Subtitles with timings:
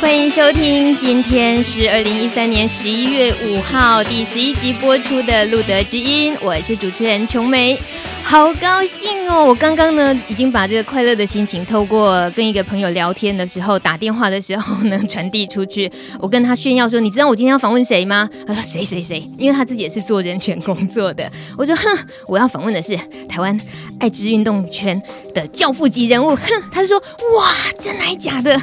[0.00, 7.78] 欢迎收听，今天是二零一三年十一月五号第十一集播出的《路德知音》，我是主持人琼梅，
[8.22, 9.44] 好高兴哦！
[9.44, 15.90] 我刚刚呢已经把这个快乐的心情透过跟一个朋友聊天的时候、打电话的时候呢传递出去。
[16.18, 21.30] 我跟他炫耀说：“你知道我今天要访问谁吗？”他说：“谁谁谁？”因为他自己也是做人权工作的。
[21.56, 21.84] 我说：“哼，
[22.26, 22.96] 我要访问的是
[23.28, 23.56] 台湾
[24.00, 25.00] 爱知运动圈
[25.32, 26.98] 的教父级人物。”哼，他说
[27.36, 28.60] ：“哇，真的还假的？”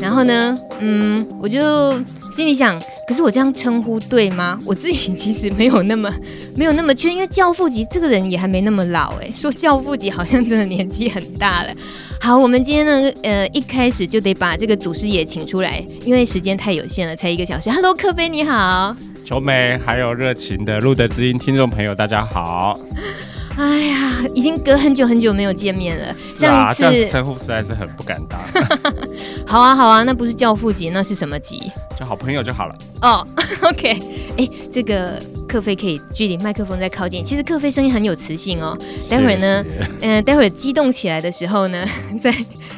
[0.00, 1.92] 然后呢，嗯，我就
[2.32, 4.58] 心里想，可是我这样称呼对吗？
[4.64, 6.12] 我自己其实没有那么
[6.56, 11.72] 没有那么确，因为教父级这个人也还没那么老哎，说教父级好像真的年纪很大了。
[12.20, 17.70] 好，我们今天呢，呃，一开始就得把这个祖师爷请出来，因为时间太有限了，才一个小时。
[17.70, 22.78] Hello，克菲你好，球美，还有热情的路德知音听众朋友，大家好。
[23.56, 26.14] 哎呀，已经隔很久很久没有见面了。
[26.26, 28.40] 是啊，这样子称呼实在是很不敢当。
[29.46, 31.70] 好啊，好啊，那不是教父级，那是什么级？
[31.98, 32.74] 就好朋友就好了。
[33.02, 33.26] 哦、
[33.62, 33.90] oh,，OK，
[34.36, 35.20] 哎、欸，这个
[35.52, 37.22] 克菲可以距离麦克风再靠近。
[37.22, 38.74] 其实克菲声音很有磁性哦。
[39.10, 39.62] 待会儿呢，
[40.00, 41.86] 嗯、待会儿激动起来的时候呢，
[42.18, 42.34] 再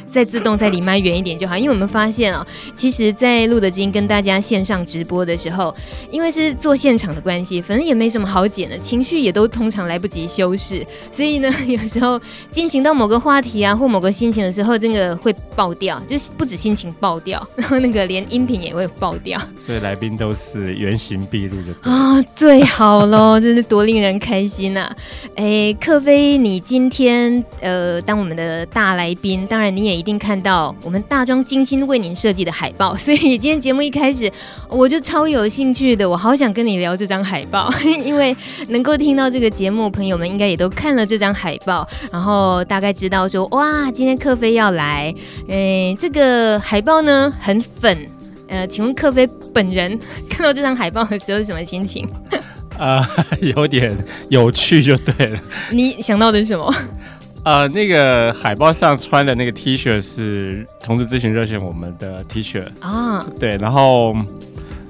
[0.08, 1.56] 再自动再离麦远一点就好。
[1.56, 5.72] 因为我们发现哦，其实，在录的音跟大家线上直播的时候，
[6.10, 12.20] 因为是做现场的关系，反正也没什么好剪的，情绪也都通常来不及修饰，所以呢，有时候
[12.50, 19.40] 进行到某个话题啊或某个心情的时候，这个会爆掉，就是不止心情爆掉，然后那个连音频也会爆掉。
[19.58, 22.24] 所以来宾都是原形毕露的啊、哦，
[22.64, 24.96] 好喽， 真是多令人开心呐、啊！
[25.36, 34.30] 哎，克菲，你今天呃当我们的大来宾，当然你也一定看到我们大庄精心为您设计的海报， 所以今天节目一开始
[34.68, 37.72] 我就超有兴趣的，我好想跟你聊这张海报，
[38.04, 38.36] 因为
[38.68, 45.14] 能够听到这个节目，朋友们应该也都看了这张海报，然后大概知道说哇，今天克菲要来，
[45.48, 48.13] 哎，这个海报呢很粉。
[48.48, 52.08] 呃，请问克菲本人 看到这张海报的时候是什么心情？
[52.78, 53.04] 呃，
[53.40, 53.96] 有点
[54.28, 55.40] 有趣就对了。
[55.70, 56.74] 你想到的是什么？
[57.44, 63.24] 呃，那个海报上穿的那个 T 恤是同志咨询热线我们的 T 恤啊。
[63.38, 64.16] 对，然后，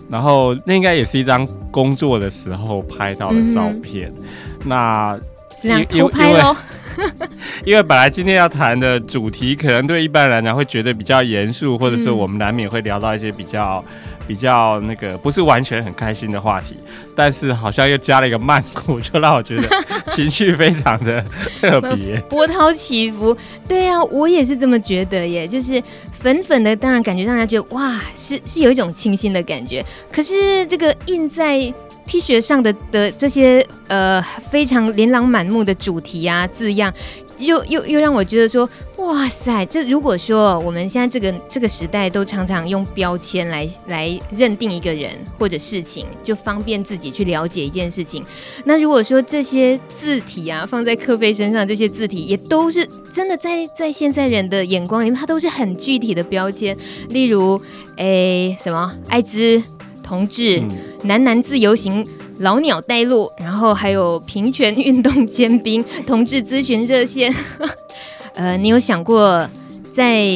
[0.08, 4.08] 然后那应该也是一张工作的时候拍到的照片。
[4.16, 4.24] 嗯、
[4.66, 5.22] 那是
[5.60, 6.56] 这样偷拍喽。
[7.64, 13.84] 因为本来今天要谈的主题，可能对一般人来讲会觉得比较严肃，或者是我们难免会聊到一些比较
[14.28, 16.76] 比较那个不是完全很开心的话题，
[17.16, 19.68] 但是好像又加了一个曼谷，就让我觉得
[20.06, 21.24] 情绪非常的
[21.60, 23.36] 特别，波涛起伏。
[23.66, 25.82] 对啊，我也是这么觉得耶，就是
[26.12, 29.84] 粉粉的，当然感觉让人觉得哇，是是有一种清新的感觉。
[30.12, 31.74] 可是这个印在。
[32.06, 36.92] T 恤上的的这些呃非常琳琅满目的主题啊字样，
[37.38, 39.64] 又又又让我觉得说，哇塞！
[39.66, 48.24] 这如果说我们现在这个这个时代都常常用标签来来认定一个人或者事情，就方便自己去了解一件事情。
[48.64, 56.76] 那如果说这些字体啊放在克菲身上，这些字体也都是真的在在现在人的眼光里面，它都是很具体的标签。
[57.08, 57.60] 例如，
[57.96, 59.62] 诶，什么艾滋。
[60.04, 60.68] 同志、嗯、
[61.02, 62.06] 男男自由行、
[62.38, 67.34] 老鸟带路，然后还有平权运动尖兵、同志咨询热线。
[68.34, 69.48] 呃，你有想过
[69.92, 70.26] 在，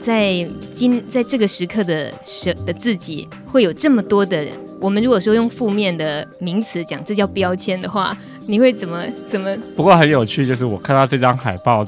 [0.00, 4.46] 在在今在这个时刻的时的自己，会有这么多的？
[4.78, 8.16] 我们如果说用负面的名词讲，这叫标签的话，
[8.46, 9.56] 你会怎么怎么？
[9.74, 11.84] 不过很有趣，就是我看到这张海报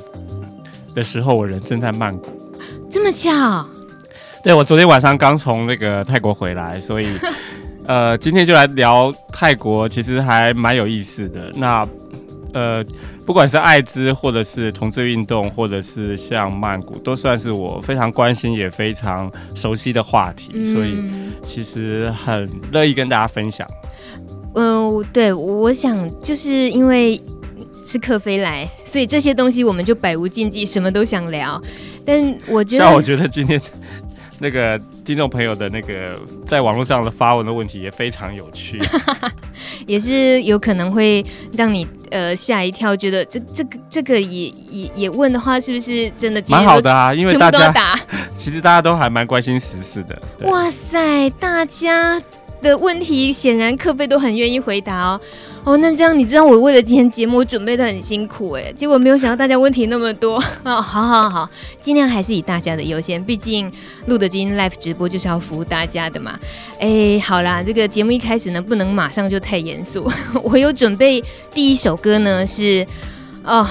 [0.95, 2.29] 的时候，我人正在曼谷，
[2.91, 3.69] 这么巧。
[4.49, 7.09] 对，我昨天晚上刚从那个泰国回来，所以，
[7.87, 11.53] 呃，今天就来聊泰国，其实还蛮有意思的。
[11.57, 11.87] 那，
[12.55, 12.83] 呃，
[13.27, 20.97] 不管是艾滋，或者是同志运动，或者是像曼谷，都算是我非常关心也非常熟悉的话题，嗯、所以
[21.45, 23.69] 其实很乐意跟大家分享。
[24.55, 27.21] 嗯、呃，对，我想就是因为
[27.85, 31.63] 是克菲来，所以这些东西我们就百无禁忌，什么都想聊。
[32.07, 33.61] 但我觉得，像我觉得今天。
[34.41, 38.81] 那个听众朋友的那个在网络上的发文的问题也非常有趣，
[39.87, 47.13] 也是有可能会让你呃吓一跳，觉得这这个这个也也也问的话，是不是真的蛮好的啊？
[47.13, 47.73] 因为大家
[48.33, 50.21] 其实大家都还蛮关心时事的。
[50.49, 52.21] 哇塞，大家
[52.63, 55.21] 的问题显然克菲都很愿意回答哦。
[55.65, 63.71] 哦，那这样你知道我为了今天节目准备的很辛苦哎，结果没有想到大家问题那么多 哦，好好好，尽量还是以大家的优先，毕竟
[64.07, 66.39] 录的今天 Live 直播就是要服务大家的嘛。
[66.81, 70.11] 哎，好啦，这个节目一开始呢，不能马上就太严肃，
[70.43, 71.23] 我有准备
[71.53, 72.87] 第一首歌呢是
[73.45, 73.67] 哦。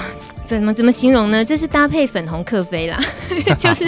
[0.48, 1.44] 怎么怎么形容呢？
[1.44, 2.98] 这是搭配粉红克菲啦，
[3.60, 3.86] 就是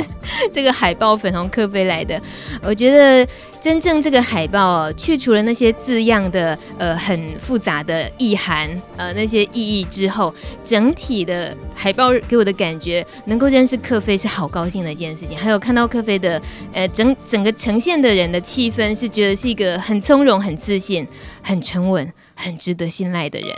[0.52, 2.22] 这个海报粉红克菲来的。
[2.62, 3.26] 我觉得
[3.62, 15.38] 真正这个海报去除了那些字样的呃很复杂的意涵呃那些意义之后，整体的海报给我的感觉，能够认识克菲是好高兴的一件事情。
[15.38, 16.42] 还有看到克菲的
[16.74, 21.08] 呃整整个呈现的人的气氛，是觉得是一个很从容、很自信、
[21.42, 23.50] 很沉稳、很值得信赖的人。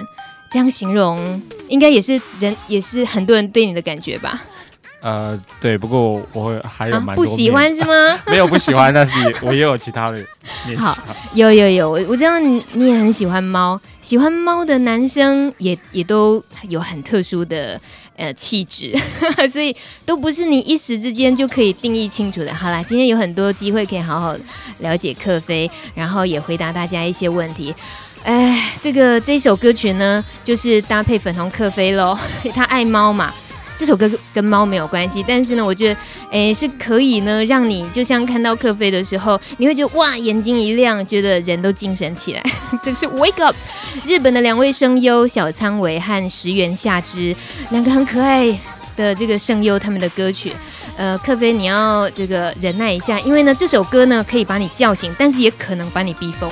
[0.52, 4.44] 这样形容，应该也是人，也是很多人对你的感觉吧？
[5.02, 8.20] 呃，对，不过我还有蛮不喜欢是吗？
[8.28, 10.24] 没有不喜欢，但是我也有其他的
[10.68, 10.78] 面。
[10.78, 10.96] 好，
[11.34, 17.82] 有有有，我我知道你你也很喜欢猫，喜欢猫的男生也也都有很特殊的
[18.16, 18.96] 呃气质，
[19.52, 19.76] 所以
[20.06, 22.54] 都不是你一时之间就可以定义清楚的。
[22.54, 24.36] 好啦，今天有很多机会可以好好
[24.82, 27.74] 了解克菲，然后也回答大家一些问题。
[28.24, 32.18] 哎，这个这首歌曲呢，就是搭配粉红克菲喽。
[32.54, 33.34] 他爱猫嘛，
[33.78, 36.00] 这首歌跟猫没有关系，但是呢，我觉得
[36.32, 42.44] 哎是可以呢，让你就像看到克菲的时候，你会觉得哇，眼睛一亮，觉得人都精神起来。
[42.84, 43.56] 这是 Wake Up，
[44.06, 47.36] 日本的两位声优小仓唯和石原夏之，
[47.72, 48.56] 两个很可爱
[48.96, 50.54] 的这个声优，他们的歌曲。
[50.96, 56.50] 呃，克菲你要这个忍耐一下，因为呢，这首歌呢可以把你叫醒，但是也可能把你逼疯。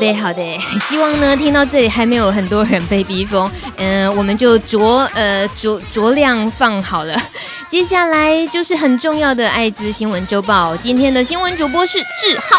[0.00, 0.42] 的，好的，
[0.88, 7.14] 希望呢，听到这里还没有很多人被逼疯，嗯、我们就酌呃酌酌量放好了。
[7.68, 12.58] 接下来就是很重要的艾滋新闻周报，今天的新闻主播是志浩。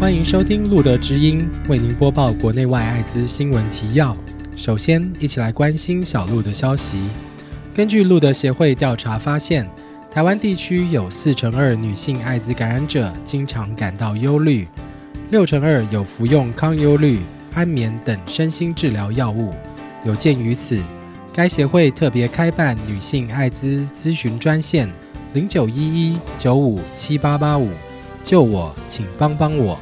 [0.00, 4.16] 欢迎收听路德知音，为您播报国内外艾滋新闻提要。
[4.58, 6.98] 首先，一起来关心小鹿的消息。
[7.72, 9.64] 根据路德协会调查发现，
[10.10, 14.66] 台湾地区有四成二女性艾滋感染者经常感到忧虑，
[15.30, 17.20] 六成二有服用抗忧虑、
[17.54, 19.54] 安眠等身心治疗药物。
[20.04, 20.82] 有鉴于此，
[21.32, 24.90] 该协会特别开办女性艾滋咨询专线
[25.34, 27.70] 零九一一九五七八八五，
[28.24, 29.78] 救我，请帮帮我，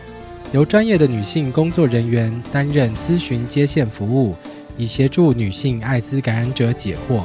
[0.52, 4.37] 由专业的女性工作人员担任咨询接线服务。
[4.76, 7.25] 以协助女性艾滋感染者解惑。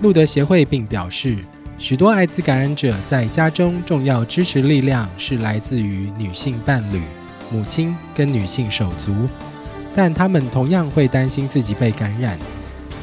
[0.00, 1.38] 路德协会并表示，
[1.78, 7.00] 许多艾滋感染者在家中重要支持力量是来自于女性伴侣、
[7.50, 9.12] 母亲跟女性手足，
[9.94, 12.38] 但他们同样会担心自己被感染，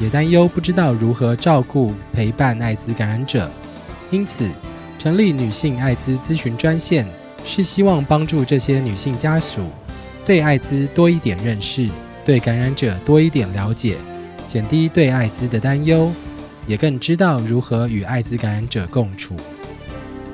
[0.00, 3.50] 也担忧不知道如何照顾陪伴艾滋感染者，
[4.10, 4.48] 因此
[4.98, 7.06] 成立女性艾滋咨询专线，
[7.44, 9.62] 是希望帮助这些女性家属
[10.26, 11.88] 对艾滋多一点认识，
[12.24, 13.96] 对感染者多一点了解。
[14.48, 16.10] 减低对艾滋的担忧，
[16.66, 19.36] 也更知道如何与艾滋感染者共处。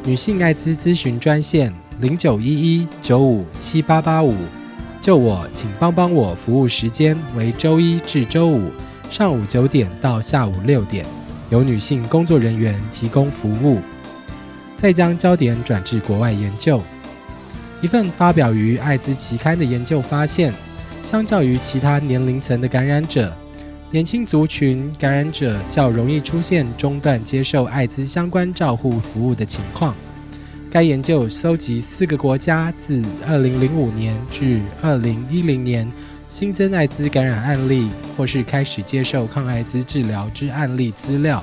[0.05, 4.35] 女性艾滋咨询专线零九一一九五七八八五，
[5.02, 6.35] 就我请帮帮我。
[6.35, 8.71] 服务时间为周一至周五
[9.11, 11.05] 上午九点到下午六点，
[11.50, 13.81] 由女性工作人员提供服务。
[14.76, 16.81] 再将焦点转至国外研究，
[17.83, 20.52] 一份发表于艾滋期刊的研究发现，
[21.07, 23.33] 相较于其他年龄层的感染者。
[23.93, 29.95] 年轻族群感染者较容易出现中断接受艾滋相关照护服务的情况。
[30.69, 35.89] 该研究搜集四个国家自2005年至2010年
[36.29, 41.43] 新增艾滋感染案例或是开始接受抗艾滋治疗之案例资料，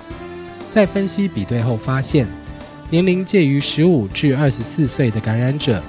[0.70, 2.28] 在分析比对后发现，
[2.90, 5.82] 年龄介于15至24岁的感染者，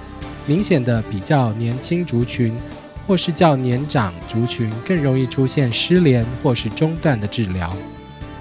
[0.47, 2.57] 明显的比较年轻族群。
[3.06, 7.75] 或是较年长族群更容易出现失联或是中断的治疗。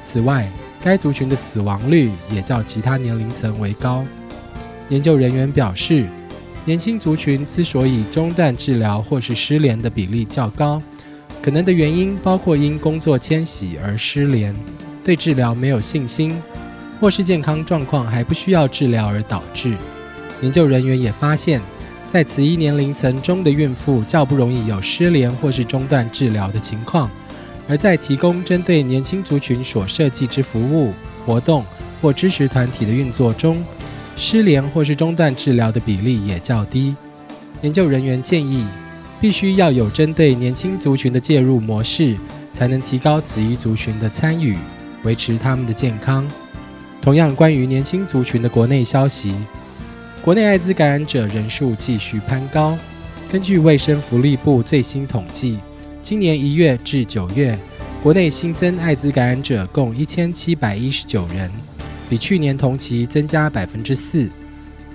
[0.01, 0.49] 此外，
[0.83, 4.03] 该族群的死亡率也较其他年龄层为高。
[4.89, 6.07] 研究人员表示，
[6.65, 10.81] 年轻族群之所以中断治疗或是失联的比例较高，
[11.41, 14.55] 可能的原因包括因工作迁徙而失联、
[15.03, 16.41] 对治疗没有信心，
[16.99, 19.73] 或是健康状况还不需要治疗而导致。
[20.41, 21.61] 研究人员也发现，
[22.13, 27.09] 在此一年龄层中的孕妇较不容易有失联或是中断治疗的情况，
[27.67, 30.93] 而在提供针对年轻族群所设计之服务、
[31.25, 31.65] 活动
[31.99, 33.65] 或支持团体的运作中，
[34.15, 36.95] 失联或是中断治疗的比例也较低。
[37.63, 38.63] 研究人员建议，
[39.19, 42.15] 必须要有针对年轻族群的介入模式，
[42.53, 44.55] 才能提高此一族群的参与，
[45.03, 46.23] 维持他们的健康。
[47.01, 49.33] 同样，关于年轻族群的国内消息。
[50.23, 52.77] 国内艾滋感染者人数继续攀高。
[53.29, 55.59] 根据卫生福利部最新统计，
[56.01, 57.59] 今年一月至九月，
[58.01, 61.51] 国内新增艾滋感染者共一千七百一十九人，
[62.09, 64.29] 比去年同期增加百分之四。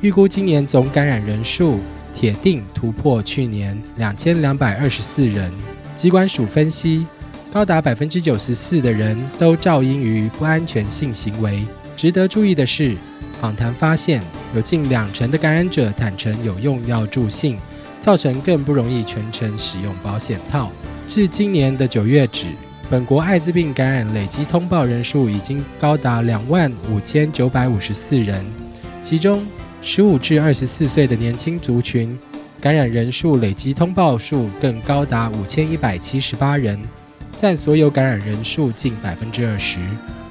[0.01, 1.79] 预估今年总感染人数
[2.15, 5.53] 铁定突破去年两千两百二十四人。
[5.95, 7.07] 机关署分析，
[7.53, 11.63] 高达百分之九十四的人都肇因于不安全性行为。
[11.95, 12.97] 值得注意的是，
[13.41, 14.21] 访谈发现，
[14.55, 17.57] 有近两成的感染者坦承有用药助兴，
[18.01, 20.71] 造成更不容易全程使用保险套。
[21.07, 22.47] 至今年的九月止，
[22.91, 28.45] 本国艾滋病感染累计通报人数已经高达两万五千九百五十四人，
[29.03, 29.47] 其中
[29.83, 32.19] 十五至二十四岁的年轻族群
[32.61, 36.81] 感染人数累计通报数更高达五千一百七十八人，
[37.37, 39.79] 占所有感染人数近百分之二十，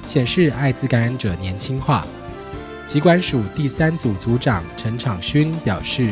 [0.06, 2.06] 显示艾滋感染者年轻化。
[2.90, 6.10] 疾管署第三组组长陈长勋表示，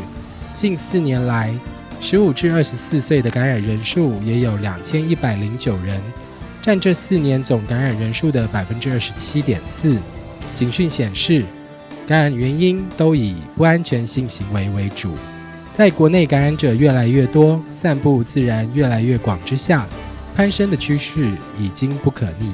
[0.54, 1.58] 近四年来，
[2.02, 5.98] 十五至二十四岁的感染人数也有两千一百零九人，
[6.60, 9.96] 占这四年总感染人数的百分之二十七点四。
[10.54, 11.42] 警讯显示，
[12.06, 15.14] 感染原因都以不安全性行为为主。
[15.72, 19.86] 在国内感染者越来越多、散布自然越来越广之下，
[20.34, 22.52] 攀升的趋势已经不可逆。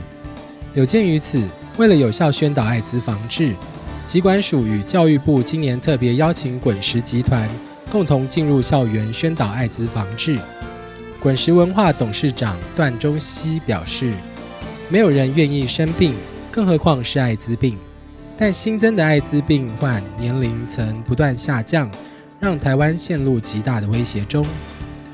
[0.74, 1.42] 有鉴于此，
[1.76, 3.52] 为了有效宣导艾滋防治，
[4.12, 7.48] 疾管署与教育部今年特别邀请滚石集团
[7.90, 10.38] 共同进入校园宣导艾滋防治。
[11.18, 14.12] 滚石文化董事长段中西表示
[14.92, 16.12] ：“没有人愿意生病，
[16.50, 17.78] 更何况是艾滋病。
[18.38, 21.90] 但新增的艾滋病患年龄层不断下降，
[22.38, 24.44] 让台湾陷入极大的威胁中。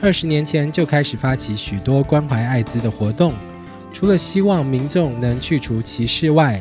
[0.02, 3.32] 二十年前就开始发起许多关怀艾滋的活动，
[3.92, 6.60] 除了希望民众能去除歧视外，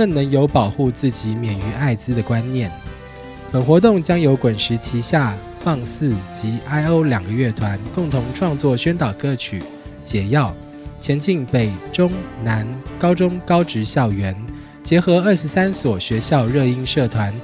[0.00, 2.72] 更能有保护自己免于艾滋的观念。
[3.52, 9.60] 本活动将由滚石旗下放肆及 I.O 两个乐团共同创作宣导歌曲
[10.02, 10.56] 《解药》，
[11.04, 12.10] 前进北中
[12.42, 12.66] 南
[12.98, 14.34] 高中高职校园，
[14.82, 17.34] 结合二十三所学校热音社团，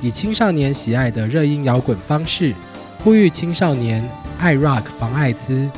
[0.00, 2.54] 以青少年喜爱的热音摇滚方式，
[3.02, 5.68] 呼吁青少年爱 Rock 防艾滋，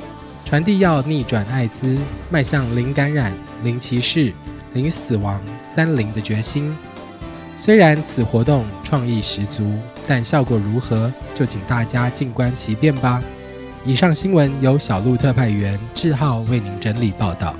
[0.45, 1.97] 传递要逆转艾滋，
[2.29, 3.33] 迈向零感染、
[3.65, 4.35] 零歧视。
[4.77, 6.77] 零死亡、三零的决心。
[7.57, 9.73] 虽然此活动创意十足，
[10.07, 13.21] 但效果如何，就请大家静观其变吧。
[13.85, 17.57] 以上新闻由小鹿特派员志浩为您整理报道。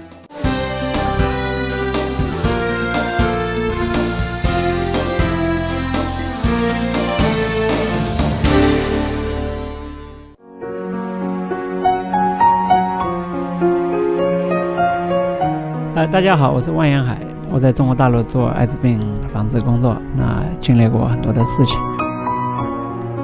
[16.11, 17.19] 大家好，我是万延海，
[17.51, 21.81] 我在中国大陆做艾滋病防治工作，那经历过很多的事情。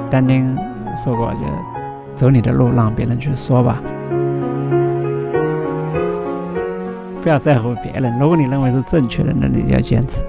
[0.09, 0.53] 丹丁
[0.95, 1.39] 说过，就
[2.13, 3.81] 走你的路，让别人去说吧，
[7.21, 8.19] 不要在乎别人。
[8.19, 10.21] 如果你认为是正确的，那你就要坚持。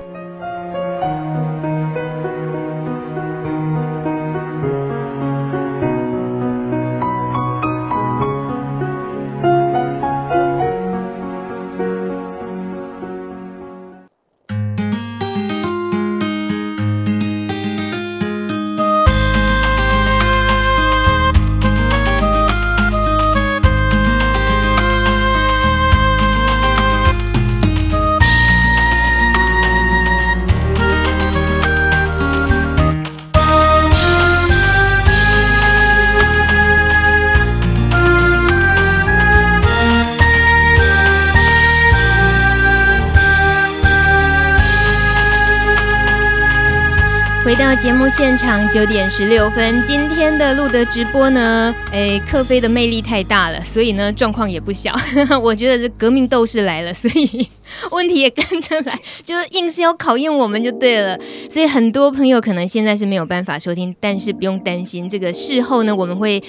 [48.16, 49.82] 现场，九点十六分。
[49.82, 54.94] 今天的路德直播呢，哎，克菲的魅力太大了，所以呢，状况也不小。
[55.42, 57.48] 我觉得这革命斗士来了，所以。
[57.90, 61.18] 问题也跟着来， 就是硬是要考验我们就对了。
[61.50, 66.40] 所以很多朋友可能现在是没有办法收听，但是不用担心，这个事后呢，我们会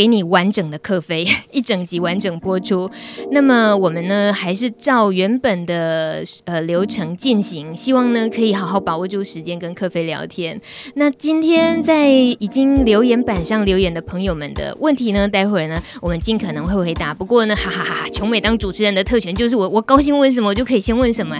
[0.00, 2.90] 给你完整的克菲 一整集完整播出。
[3.32, 10.58] 那么我们呢，还是照原本的呃流程进行，希望呢可以好好把握住时间跟克菲聊天。
[10.94, 17.12] 那今天在已经留言板上留言的朋友们的问题呢，待会儿呢我们尽可能会回答。
[17.12, 20.64] 不过呢，哈 哈哈哈，琼美当主持人的特权就是我我高兴问什么我就。
[20.70, 21.36] 可以先问什么？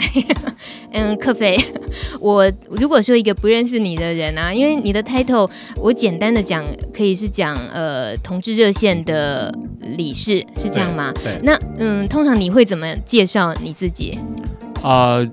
[0.91, 1.57] 嗯，克菲，
[2.19, 11.13] 我如果说一个不认识你的人啊，因为你的 title，我简单的讲，可以是讲呃同志热线的理事，是这样吗？
[11.15, 11.37] 对。
[11.37, 14.19] 对，那嗯，通常你会怎么介绍你自己？
[14.83, 15.27] 呃，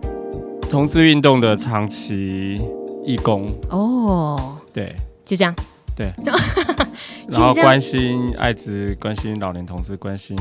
[0.70, 2.62] 同志运动的长期
[3.06, 3.48] 义工。
[3.70, 4.58] 哦。
[4.74, 4.96] 对。
[5.26, 5.56] 就这样。
[5.96, 6.14] 对。
[7.30, 10.38] 然后关心艾滋，关心老年同志，关心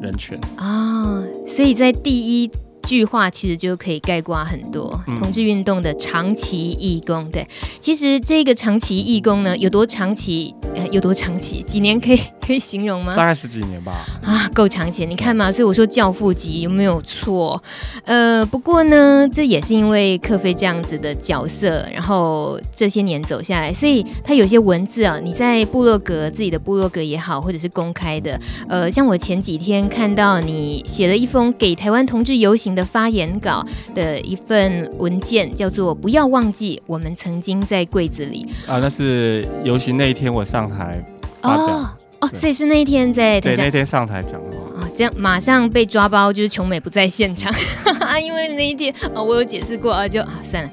[0.00, 0.38] 人权。
[0.56, 2.50] 啊、哦，所以在第一。
[2.84, 7.30] 句话其实就可以概括很多同志运动的长期义工。
[7.30, 7.46] 对，
[7.80, 10.54] 其实这个长期义工呢，有多长期？
[10.74, 11.62] 呃，有多长期？
[11.62, 13.14] 几年可以可以形容吗？
[13.14, 13.92] 大概十几年吧。
[14.24, 15.08] 啊，够长前。
[15.08, 17.62] 你看嘛，所以我说教父级有没有错？
[18.04, 38.46] 呃，不过呢，这也是因为克菲这样子的角色，然后这些年走下来，所以他有些文字啊，你在部落格自己的部落格也好，或者是公开的，呃，像我前几天看到你写了一封给台湾同志游行的发言稿的一份文件，叫做“不要忘记我们曾经在柜子里”。
[38.66, 41.04] 啊，那是游行那一天我上台
[41.40, 41.90] 发表哦，
[42.22, 47.52] 哦，所以是那一天在对那天上台讲的话啊，这样马上被抓包，就是琼美不在现场
[48.00, 50.70] 啊， 因为那一天啊，我有解释过啊，就啊算了，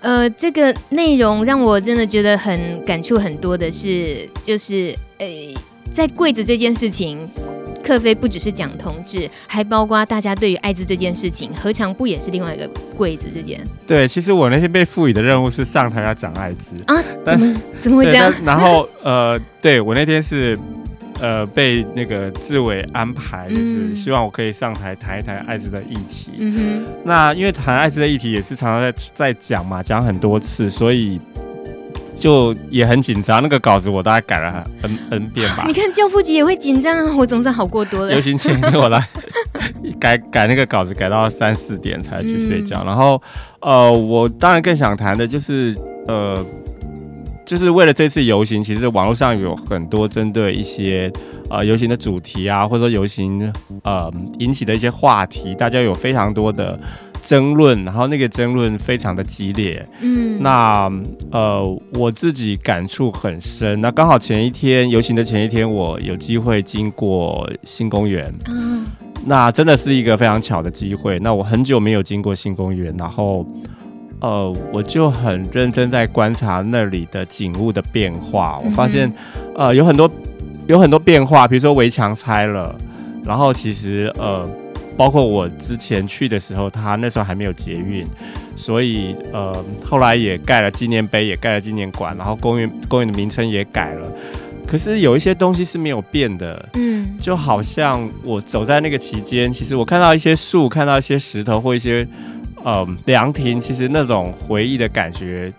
[0.00, 5.26] 呃，这个内容让我真的觉得很感触很多的是，就是呃，
[5.94, 7.28] 在柜子这件事情。
[7.84, 13.64] 克菲不只是讲同志，还包括大家对于艾滋这件事情，何尝不也是另外一个柜子之间？
[13.86, 18.34] 对，其实我那天被赋予的任务是上台要讲艾滋啊，怎么怎么会这样？
[18.44, 20.58] 然后呃，对我那天是
[21.20, 26.32] 呃被那个志伟安排，就是希望我可以上台谈一谈艾滋的议题。
[26.38, 31.20] 嗯哼，那因为谈艾滋的议题也是常常在在讲嘛，讲很多次，所以。
[32.18, 35.64] 就也很紧张，那个稿子我大概改了 n n 遍吧。
[35.66, 38.14] 你看教父级也会紧张啊，我总算好过多了。
[38.14, 39.06] 游行前我来
[40.00, 42.82] 改改那个稿子，改到三四点才去睡觉。
[42.84, 43.22] 嗯、然后
[43.60, 45.76] 呃，我当然更想谈的就是
[46.06, 46.42] 呃，
[47.46, 51.10] 就是为了这次游行，其实网络上有很多针对一些
[51.48, 53.50] 呃游行的主题啊，或者说游行
[53.84, 56.78] 呃引起的一些话题，大家有非常多的。
[57.24, 60.88] 争论，然后那个争论非常的激烈，嗯，那
[61.32, 61.60] 呃
[61.94, 63.80] 我自己感触很深。
[63.80, 68.86] 那刚好前一天游行的前一天，我有机会经过新公园，嗯，
[69.24, 71.18] 那真的是一个非常巧的机会。
[71.18, 73.44] 那我很久没有经过新公园，然后
[74.20, 78.58] 呃我就很认真在观察那里的景物的变化。
[78.64, 79.12] 我发现
[79.54, 80.10] 呃有很多
[80.66, 82.74] 有很多变化，比如说围墙拆了，
[83.24, 84.48] 然后其实呃。
[84.96, 88.06] 包括我之前去的时候，他那时候还没有捷运，
[88.56, 94.10] 所以呃，后来也盖了纪念碑，也盖了纪念馆，然后公园公园的名称也改了。
[94.66, 102.08] 可是有一些东西是没有变的，嗯，就好像我走在那个期间，其实我看到一些树，看到一些石头或一些
[102.66, 105.50] 嗯凉亭，其实那种回忆的感觉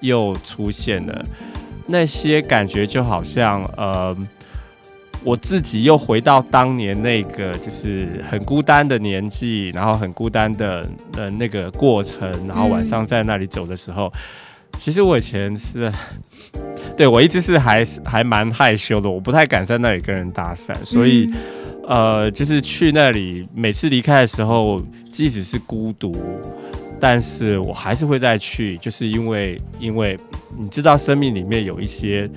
[0.00, 1.24] 又出现了。
[1.86, 4.14] 那些感觉就好像呃。
[5.24, 14.12] 我自己又回到当年那个就是很孤单的年纪，然后很孤单的呃那个过程，然后晚上在那里走的时候，
[14.78, 15.90] 其实我以前是，
[16.96, 21.28] 对我一直是还还蛮害羞的，我不太敢在那里跟人搭讪，所以、
[21.86, 26.14] 呃，就是去那里，每次离开的时候，即使是孤独。
[26.98, 30.18] 但是我还是会再去，就是因为因为
[30.58, 32.28] 你知道生命里面有一些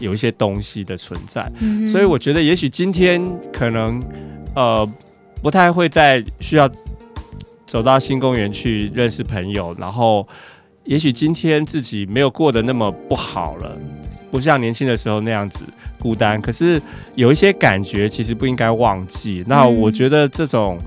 [0.00, 4.02] 有一些东西的存在，嗯、所以我觉得也许今天可能
[4.56, 4.84] 呃
[5.40, 6.68] 不太会再需要
[7.64, 10.26] 走到新公园去认识朋友，然后
[10.82, 13.78] 也许今天自己没有过得那么不好了，
[14.30, 15.60] 不像年轻的时候那样子
[15.98, 16.80] 孤单，可是
[17.14, 19.44] 有一些感觉其实不应该忘记。
[19.46, 20.78] 那我觉得这种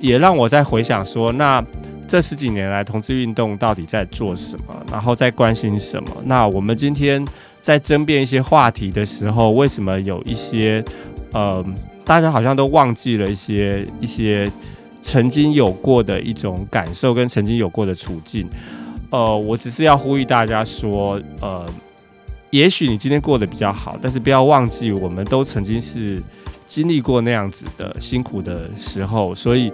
[0.00, 1.64] 也让我在回想说那。
[2.10, 4.74] 这十几年来，同志运动到底在做什么？
[4.90, 6.10] 然后在关心什么？
[6.24, 7.24] 那我们今天
[7.60, 10.84] 在争辩一些话题的时候，为什么有一些
[11.30, 11.64] 呃，
[12.04, 14.50] 大家好像都忘记了一些一些
[15.00, 18.44] 曾经有过的一种感受跟曾经有过的处境？
[19.10, 21.64] 呃，我只是要呼吁大家说，呃，
[22.50, 26.22] 也许你今天过得比较好，但是不要忘记，我们都曾经是
[26.66, 29.72] 经历过那样子的辛苦的时候，所以。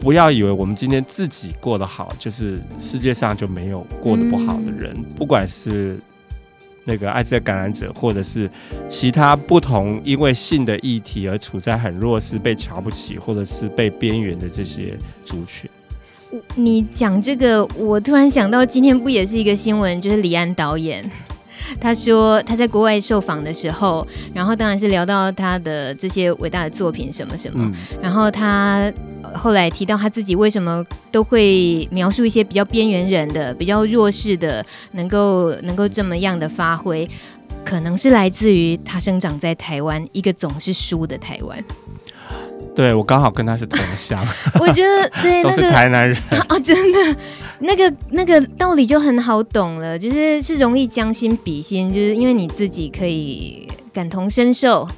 [0.00, 4.92] 不要以为我们今天自己过得好，就是世界上就没有过得不好的人。
[4.94, 5.98] 嗯、不管是
[6.84, 8.50] 那个艾滋感染者，或者是
[8.86, 15.70] 其他不同因为性的议题而处在很弱势、被瞧不起，或者是被边缘的这些族群。
[16.54, 21.08] 你讲这个，我突然想到，今天不也是一个新闻，就是李安导演。
[21.80, 28.92] 他说他在国外受访的时候，然后当然是聊到他的这些伟大的作品什么什么，嗯、然后他
[29.34, 37.08] 后来提到他自己为什么都会描述一些比较边缘人的、比较弱势的，能够能够这么样的发挥，
[37.64, 41.62] 可能是来自于他生长在台湾，一个总是输的台湾。
[42.74, 44.26] 对，我刚好跟他是同乡，
[44.60, 46.16] 我觉得对， 都是台南人。
[46.32, 47.16] 哦， 哦，真的，
[47.60, 54.88] 那个那个道理就很好懂了，就是是容易将心比心，就是因为你自己可以感同身受，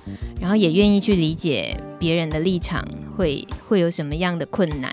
[0.40, 2.82] 然后也愿意去理解别人的立场，
[3.16, 4.90] 会会有什么样的困难。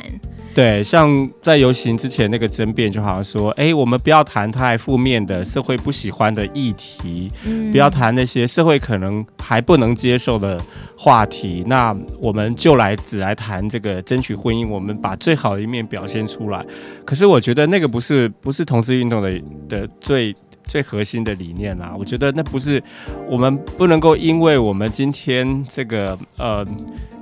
[0.54, 10.60] 对，像在游行之前那个争辩，就好像说，哎，我们不要谈太负面的社会不喜欢的议题，嗯、不要谈那些社会可能还不能接受的
[10.96, 16.64] 话题，那我们就来只来谈这个争取婚姻，我们把最好的一面表现出来。
[17.04, 22.82] 可是我觉得那个不是不是同志运动的的最最核心的理念啊，我觉得那不是
[23.30, 26.66] 我们不能够因为我们今天这个呃。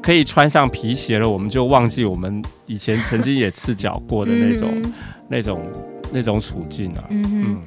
[0.04, 4.94] 可以穿上皮鞋了，我们就忘记我们以前曾经也赤脚过的那种、嗯、
[5.30, 5.62] 那种、
[6.12, 7.04] 那种处境啊。
[7.12, 7.62] 嗯，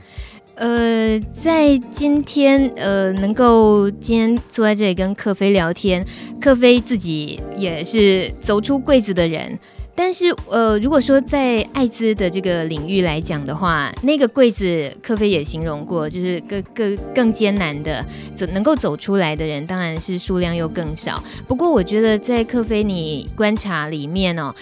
[0.56, 6.04] 嗯、呃，在今天呃，能够今天坐在这里跟克菲聊天，
[6.40, 9.56] 克菲自己也是走出柜子的人。
[9.96, 18.04] 但是，呃，如果说在艾滋的这个领域来讲的话，那个柜子，克菲也形容过，就是更更更艰难的，
[18.34, 21.22] 走能够走出来的人，当然是数量又更少。
[21.46, 24.52] 不过，我觉得在克菲你观察里面哦，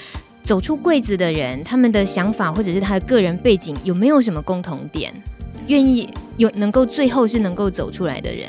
[0.42, 5.12] 走出柜子的人，他们的想法或者是他的个人背景，有没有什么共同点？
[5.66, 8.48] 愿意有能够最后是能够走出来的人？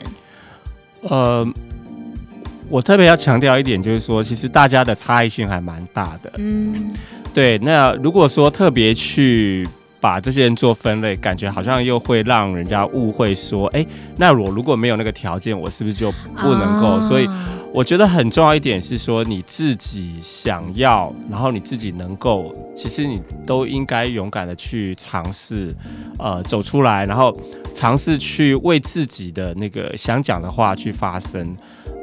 [1.03, 1.47] 呃。
[2.73, 6.31] 我特别要强调一点，就是说，其实大家的差异性还蛮大的。
[6.39, 6.91] 嗯，
[7.31, 7.55] 对。
[7.59, 9.63] 那如果说特别去
[10.01, 13.85] 把这些人做分类，感觉好像又会让人家误会说，哎，
[14.17, 16.95] 那我如果没有那个条件，我是不是就不能够？
[16.95, 17.29] 哦、所以
[17.71, 25.75] 我觉得很重要一点是说，你自己想要，然后你自己能够，其实你都应该勇敢的去尝试，
[26.17, 27.37] 呃，走出来，然后
[27.71, 31.55] 尝试去为自己的那个想讲的话去发声。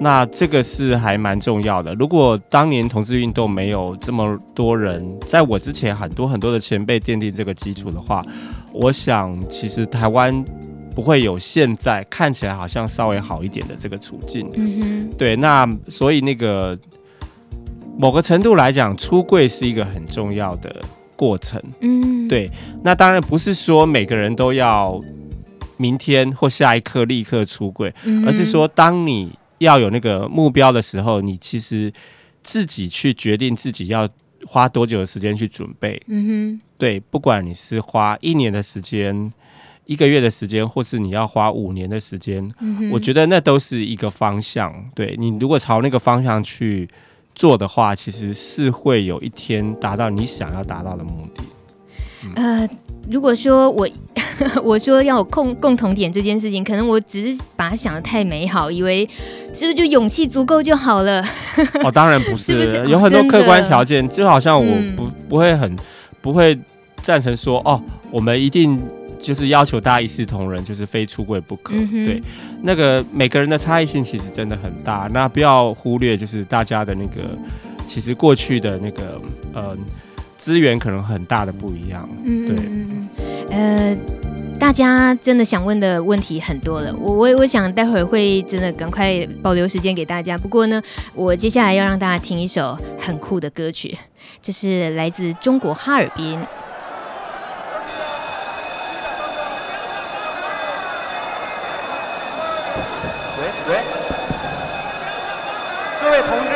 [0.03, 1.95] 那这个是还蛮重要的。
[1.95, 8.25] 如果当年同志运动没有这么多人，在我之前很多很多的前辈奠定这个基础的话，
[8.73, 10.43] 我想其实台湾
[10.95, 14.49] 不会有现在看起来好像稍微好一点的这个处境。
[14.55, 15.37] 嗯哼，对。
[15.37, 16.79] 那所以那个
[17.99, 20.75] 某个程度来讲，出柜是一个很重要的
[21.15, 21.63] 过程。
[21.81, 22.51] 嗯，对。
[22.83, 24.99] 那当然不是说每个人都要
[25.77, 27.93] 明天或下一刻立刻出柜，
[28.27, 31.90] 而是说当你要有那个目标的时候，你其实
[32.42, 34.09] 自己去决定自己要
[34.46, 36.01] 花多久的时间去准备。
[36.07, 39.31] 嗯哼，对，不管你是花一年的时间、
[39.85, 44.90] 一个月的时间，或是你要花五年的时间，嗯，我觉得那都是一个方向。
[44.94, 46.88] 对，你如果朝那个方向去
[47.35, 51.42] 做的话，其实是会有一天达到你想要达到的目的。
[52.35, 52.68] 呃，
[53.11, 53.88] 如果说我
[54.64, 59.09] 我说要有共共同点这件事情，可能我只是把它想的太美好，以为
[59.52, 61.22] 是不是就勇气足够就好了？
[61.85, 64.64] 哦，当然不是， 是不是有很多客观条件，就好像我
[64.96, 65.76] 不、嗯、不会很
[66.20, 66.59] 不会
[67.02, 68.80] 赞成说哦，我们一定
[69.20, 71.74] 就是要求大家一视同仁，就是非出柜不可。
[71.76, 72.22] 嗯、对，
[72.62, 77.37] 那个每个人的差异性其实真的很大，那不要忽略就是大家的那个
[77.87, 79.20] 其实过去的那个
[79.52, 79.76] 呃。
[80.40, 83.94] 资源可能很大的不一样，嗯，对，呃，
[84.59, 90.38] 大家真的想问的问题很多了，我我我想待会儿会真的赶快保留时间给大家。
[90.38, 90.81] 不过呢，
[91.14, 93.94] 我接下来要让大家听一首很酷的歌曲，
[94.40, 96.40] 这是来自中国哈尔滨。
[103.37, 103.76] 喂喂，
[106.03, 106.55] 各位同志，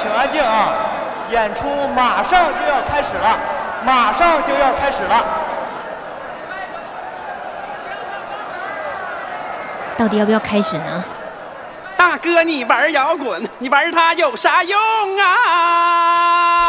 [0.00, 0.92] 请安静啊！
[1.34, 3.36] 演出马上就要开始了，
[3.84, 5.24] 马上就要开始了。
[9.96, 11.04] 到底要不要开始呢？
[11.96, 14.78] 大哥，你玩摇滚，你玩它有啥用
[15.18, 16.63] 啊？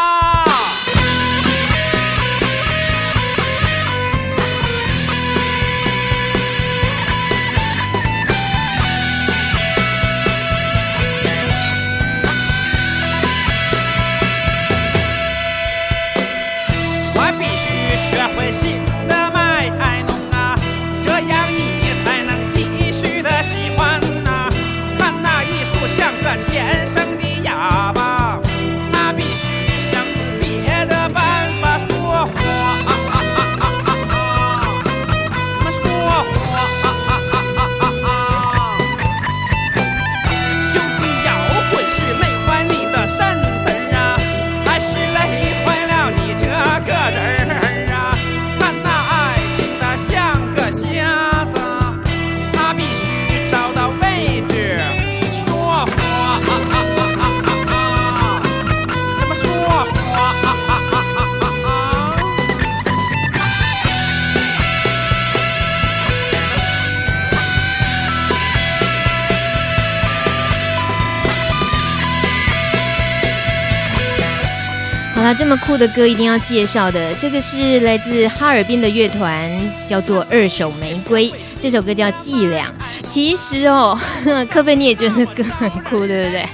[75.26, 79.50] 那这么酷的歌一定要介绍的，这个是来自哈尔滨的乐团，
[79.84, 81.34] 叫做二手玫瑰。
[81.60, 82.66] 这首歌叫《伎俩》。
[83.08, 83.98] 其实哦，
[84.48, 86.46] 科菲你也觉得歌很酷，对不对？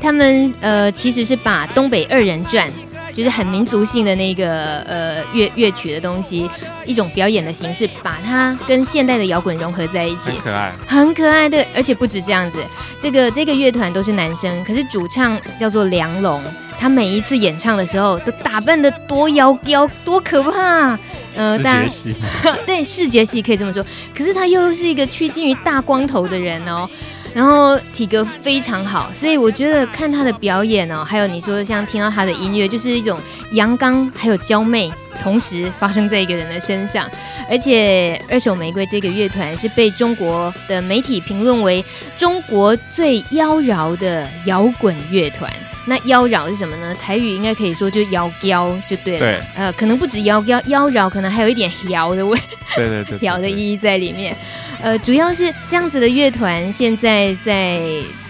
[0.00, 2.68] 他们呃，其实是把东北二人转，
[3.12, 6.50] 就是很民族性的那个呃乐乐曲的东西，
[6.84, 11.64] 一种表演的形式，把它跟现代的摇滚融合在一起，很可爱，很可爱的。
[11.72, 12.58] 而且不止这样子，
[13.00, 16.42] 这个这个乐团都是男生，可是主唱叫做梁龙。
[16.82, 20.98] 他每一次演唱的时候，都打扮的多妖娇，多可怕！
[21.36, 22.14] 呃，视觉系，
[22.66, 23.86] 对，视觉系可以这么说。
[24.12, 26.90] 可是他又是一个趋近于大光头的人哦，
[27.32, 33.16] 然后体格非常好，所以我觉得看他的表演哦，还有你说像听到他的音乐，就是一种
[33.52, 34.92] 阳刚还有娇媚，
[35.22, 37.08] 同时发生在一个人的身上。
[37.48, 41.84] 而且二手玫瑰这个乐团是被中国的媒体评论为
[42.18, 45.48] 中国最妖娆的摇滚乐团。
[45.86, 46.94] 那妖娆是什么呢？
[46.94, 49.18] 台语应该可以说就是妖娇就对了。
[49.18, 49.40] 对。
[49.56, 52.38] 呃，可能不止妖娇，妖娆可能还有一点摇的味。
[52.76, 53.18] 对对对。
[53.22, 54.36] 摇的意义在里面。
[54.80, 57.80] 呃，主要是这样子的乐团，现在在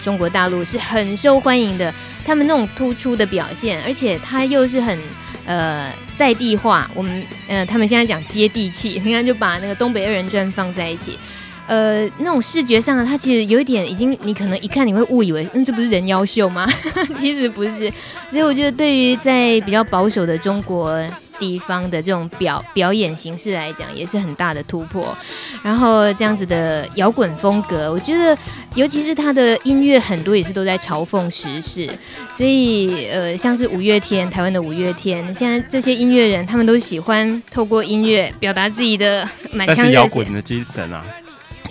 [0.02, 1.92] 中国大陆是很受欢迎的。
[2.24, 4.98] 他们那种突出的表现，而且他又是很
[5.44, 6.88] 呃在地化。
[6.94, 11.18] 我们呃，他们现在讲接地气，你看就把那个东北二人转放在一起。
[11.66, 16.66] 呃，那种视觉上，它其实有一点已经，你可能一看你会误以为，嗯，这不是人妖秀吗？
[17.14, 17.92] 其实不是。
[18.30, 21.02] 所以我觉得，对于在比较保守的中国
[21.38, 25.16] 地方的这种表表演形式来讲，也是很大的突破。
[25.62, 28.36] 然后这样子的摇滚风格，我觉得，
[28.74, 31.88] 尤其是他的音乐很多也是都在嘲讽时事。
[32.36, 41.04] 所以，呃，像是五月天，台湾的五月天，现在这些音乐人，他们都喜欢透过音乐表达自己的满腔热血，摇滚的精神啊。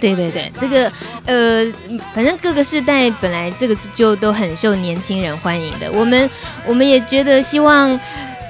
[0.02, 0.92] 对对对，这个
[1.26, 1.66] 呃，
[2.14, 5.90] 反正各个世代本来这个就都很受年轻人欢迎的。
[5.92, 6.30] 我们
[6.66, 7.98] 我们也觉得希望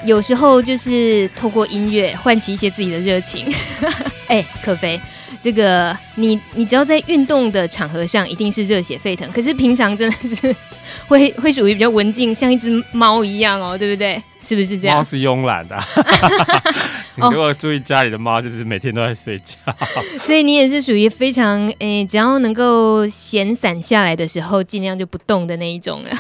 [0.06, 3.54] 有时候就是透过音乐唤起一些自己的热情。
[4.28, 5.00] 哎，可飞，
[5.41, 10.56] 这个你你只要在运动的场合上一定是热血沸腾，可是平常真的是
[11.08, 14.21] 会会属于比较文静，像一只猫一样哦，对不对？
[14.39, 14.97] 是不是这样？
[14.97, 15.77] 猫是慵懒的。
[17.15, 19.56] 你如果注意家里的猫，就是每天都在睡觉。
[20.23, 26.12] 所以你也是属于非常诶、欸，只要能够闲散下来的时候，尽量就不动的那一种了。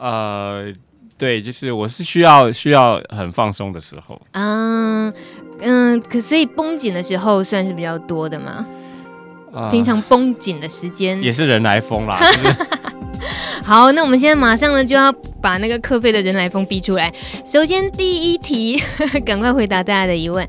[0.00, 0.72] 呃，
[1.16, 4.20] 对，就是我是需要需要很放松的时候。
[4.32, 5.12] 嗯
[5.62, 8.66] 嗯，嗯，可所以绷紧的时候算是比较多的嘛？
[9.54, 12.18] 呃平常绷紧的时间也是人来疯啦。
[13.62, 17.12] 好，那我们现在马上呢就要把那个克菲的人来疯逼出来。
[17.46, 18.82] 首先第一题，
[19.24, 20.46] 赶快回答大家的疑问。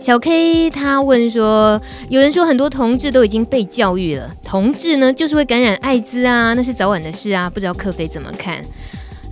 [0.00, 8.62] 小 K 他问说，有人说很多同志都已经被教育了，同志呢就是会感染艾滋啊，那是早晚的事啊，不知道克菲怎么看？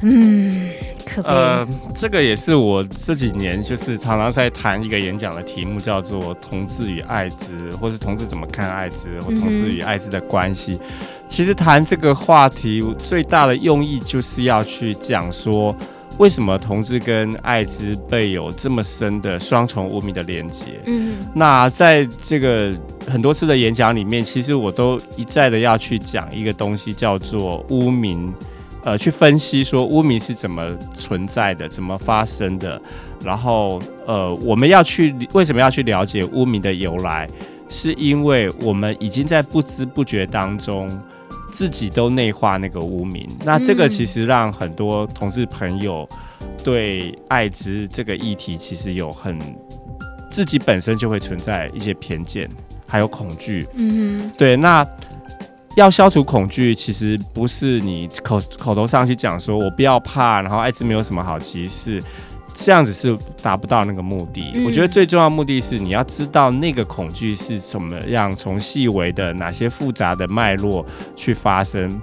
[0.02, 0.70] 嗯，
[1.04, 11.06] 克菲，呃，这个也是我这几年就是常常在谈一个演讲的题目，叫做“同志与艾滋”，或是“同志怎么看艾滋”或“同志与艾滋的关系”嗯。
[11.28, 15.74] 其实谈这个话题最大的用意就是要去讲说。
[16.18, 20.78] 为什么同志跟艾滋被有这么深的双重污名的连接？
[20.84, 22.70] 嗯，那在这个
[23.08, 28.34] 很多次的演讲里面，其实我都一再的要去讲一个东西，叫做污名，
[28.84, 32.80] 呃，去分析说污名是怎么存在的，怎么发生的，
[33.24, 37.28] 然后呃，我们要去为什么要去了解污名的由来，
[37.68, 40.88] 是因为我们已经在不知不觉当中。
[41.52, 46.08] 自己都内化那个污名，那这个其实让很多同志朋友
[46.62, 49.36] 对艾滋这个议题其实有很
[50.30, 52.48] 自己本身就会存在一些偏见，
[52.86, 53.66] 还有恐惧。
[53.74, 54.86] 嗯哼，对，那
[55.76, 62.02] 要消除恐惧，其实不是你口口头上去讲说我不要怕，然后艾滋没有什么好歧视。
[62.52, 64.50] 这样子是达不到那个目的。
[64.54, 64.64] 嗯。
[64.64, 71.98] 我觉得最重要的目的是你要知道那个恐惧是什么样，从细微的哪些复杂的脉络去发生，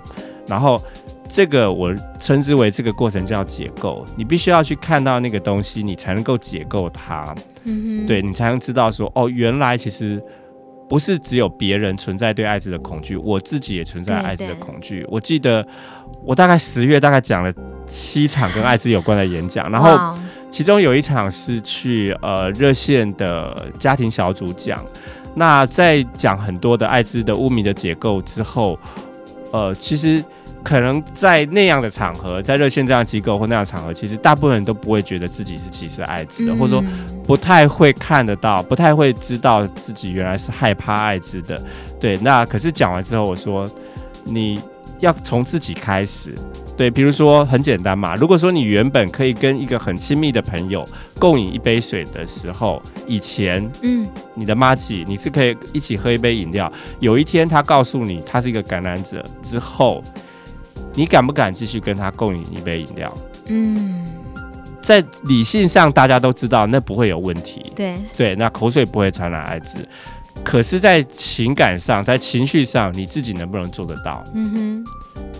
[0.48, 0.82] 然后
[1.28, 4.04] 这个我称之为这个过程叫解构。
[4.16, 7.36] 你必须要去看到那个东西，你才能够解构它。
[7.66, 10.20] 嗯哼，对，你才能知道说哦，原来其实
[10.88, 15.06] 不是只有别人存在对艾滋的恐惧，我自己也存在艾滋的恐惧。
[15.10, 15.66] 我记得
[16.24, 17.54] 我大概十月大概讲了
[17.86, 20.18] 七场跟艾滋有关的演讲，然后。
[20.50, 24.82] 其中有一场是去呃热线的家庭小组讲，
[25.36, 28.80] 那在讲很多的艾滋的污名的结构之后，
[29.52, 30.24] 呃，其实
[30.64, 36.84] 可能在那样的场合，在热线这样机构或那样的场合，其实大部分人都不会觉得自己是歧视艾滋的，或者说
[37.26, 41.62] 不太会看得到，不太会知道自己原来是害怕艾滋的。
[42.00, 43.70] 对，那可是讲完之后，我说
[44.24, 44.60] 你
[45.00, 46.34] 要从自己开始。
[46.76, 48.14] 对，比如说很简单嘛。
[48.14, 56.72] 如果说你原本可以跟一个很亲密的朋友共饮一杯水的时候，以前，嗯，你的妈吉，你是可以一起喝一杯饮料。
[57.00, 60.04] 有一天他告诉你他是一个感染者之后，
[60.98, 63.16] 你敢不敢继续跟他共饮一杯饮料？
[63.50, 64.04] 嗯，
[64.82, 67.72] 在理性上大家都知道那不会有问题。
[67.76, 69.88] 对对，那口水不会传染艾滋。
[70.44, 74.24] 可是，在情感上，在情绪上，你自己能不能做得到？
[74.34, 74.86] 嗯哼。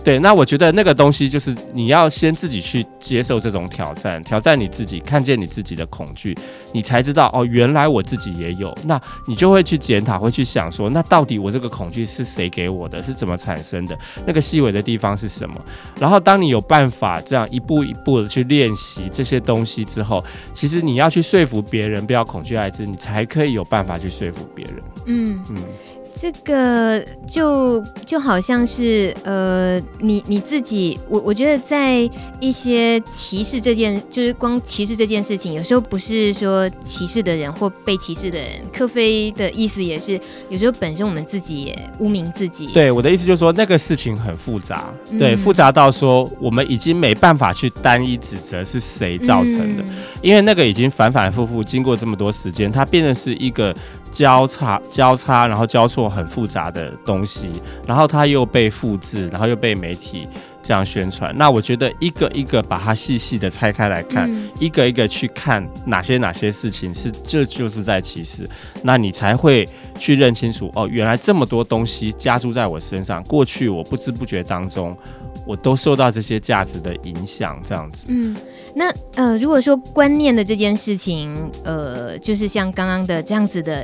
[0.04, 6.36] 对，那我觉得那个东西就是你要先自己去接受这种挑战，挑战你自己，看见你自己的恐惧，
[6.72, 8.74] 你才知道哦，原来我自己也有。
[8.84, 13.02] 那你就会去检讨，会去想说，那到底我这个恐惧是谁给我的？
[13.02, 13.98] 是怎么产生的？
[14.24, 15.60] 那个细微的地方是什么？
[16.00, 24.76] 然后当你有办法这样一步一步的去练习这些东西之后，其实你要去说服别人不要恐惧艾滋，你才可以有办法去说服别人。
[25.06, 25.56] 嗯嗯。
[26.20, 42.66] 这个就就好像是呃，你你自己，我我觉得在一些歧视这件，就是光歧视这件事情，有时候不是说歧视的人或被歧视的人，克菲的意思也是，有时候本身我们自己也污名自己。
[42.74, 53.72] 对，我的意思就是说，那个事情很复杂，对，复杂到说我们已经没办法去单一指责是谁造成的，嗯，因为那个已经反反复复经过这么多时间，它变成是一个。
[54.10, 57.48] 交叉交叉，然后交错很复杂的东西，
[57.86, 60.26] 然后它又被复制，然后又被媒体
[60.62, 61.36] 这样宣传。
[61.36, 68.48] 那我觉得一个一个把它细细的拆开来看，嗯，一个一个去看哪些哪些事情是这就是在歧视，
[68.82, 74.96] 那你才会去认清楚哦，原来这么多东西加注在我身上，过去我不知不觉当中。
[75.48, 78.04] 我都受到这些价值的影响，这样子。
[78.08, 78.36] 嗯，
[78.74, 81.34] 那呃，如果说观念的这件事情，
[81.64, 83.82] 呃，就是像刚刚的这样子的，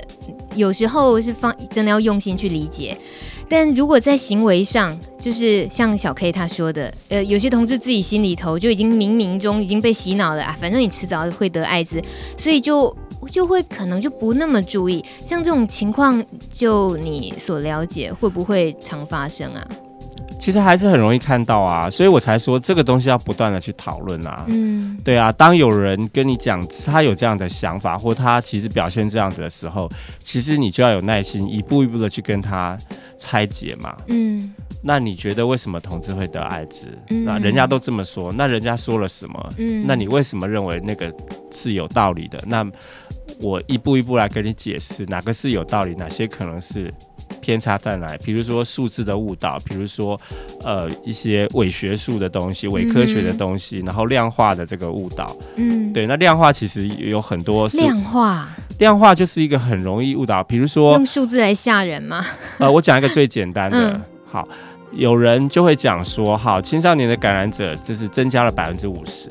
[0.55, 2.95] 有时候是放真的要用心去理解。
[3.49, 12.03] 但如果在行为上，就是像小 K 他说的，呃，有些同志自己心里头就已经冥冥中已经被洗脑了啊，反正你迟早会得艾滋，
[12.37, 12.95] 所以就
[13.31, 15.03] 就会可能就不那么注意。
[15.25, 19.67] 像这种情况，就你所了解，会不会常发生啊？
[20.39, 24.45] 其实还是很容易看到啊，所以我才说这个东西要不断的去讨论啊。
[24.49, 29.91] 嗯，对啊，当有人跟你讲他有这样的想法，或他其实表现这样子的时候，
[30.23, 32.77] 其实你就要有耐心，一步一步的去跟他
[33.19, 33.97] 拆解嘛。
[34.09, 36.87] 嗯，那你觉得为什么同志会得艾滋？
[37.09, 39.53] 嗯，那人家都这么说，那人家说了什么？
[39.57, 41.13] 嗯，那你为什么认为那个
[41.51, 42.39] 是有道理的？
[42.47, 42.67] 那
[43.41, 46.93] 我一步一步来跟你解释哪个是有道理，哪些可能是
[47.41, 48.19] 偏差在哪里。
[48.25, 50.19] 比如说数字的误导，比如说
[50.63, 55.37] 呃一些伪学术的东西、伪科学的东西，嗯、然后量化的这个误导。
[55.57, 58.49] 嗯，对，那量化其实有很多量化，
[58.79, 60.43] 量化就是一个很容易误导。
[60.45, 62.25] 比如说用数字来吓人吗？
[62.59, 64.49] 呃，我讲一个最简单的， 嗯、好，
[64.93, 69.31] 有人就会讲说，好，青少年的感染者就是增加了百分之五十。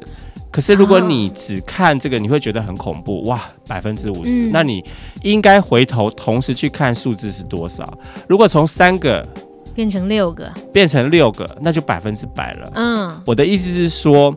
[0.54, 4.47] 可是如果你只看这个，你会觉得很恐怖哇，百分之五十。
[4.51, 4.86] 那你
[5.24, 7.91] 应该回头同时去看数字是多少。
[8.28, 9.28] 如果从三个
[9.74, 12.72] 变成六个，变成六个，那就百分之百了。
[12.76, 14.32] 嗯，我的意思是说，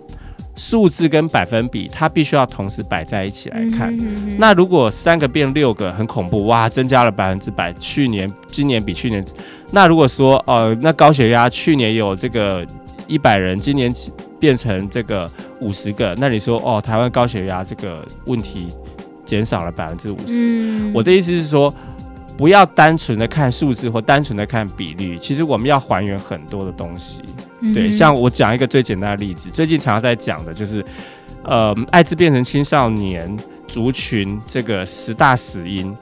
[0.54, 3.94] 数字跟百分比它必须要同时摆在一起来看。
[3.94, 4.36] 嗯哼嗯哼。
[4.38, 7.70] 那如果三个变六个，很恐怖哇，增加了百分之百。
[7.74, 9.22] 去年、今年比去年，
[9.70, 12.66] 那如果说呃，那高血压去年有这个
[13.06, 13.92] 一百人，今年
[14.38, 15.30] 变成这个
[15.60, 18.68] 五十个，那你说哦，台湾高血压这个问题
[19.24, 20.90] 减少了百分之五十。
[20.94, 21.72] 我的意思是说，
[22.36, 27.22] 不要单纯的看数字或单纯的看比率，其实我们要还原很多的东西。
[27.60, 30.84] 嗯、对，像我讲一个最简单的例子，最近常常在讲的就是，
[31.42, 33.34] 呃，艾滋变成青少年
[33.66, 35.96] 族群这个十大死因。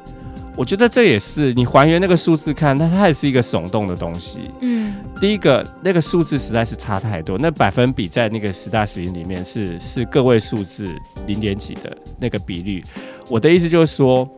[0.56, 4.50] 我觉得这也是你还原那个数字看，那它也是一个耸动的东西。
[4.60, 10.88] 嗯，第一个那个数字实在是差太多，那百分比在那个十大死因里面是是个位数字
[11.26, 12.84] 零点几的那个比率。
[13.28, 14.28] 我的意思就是说，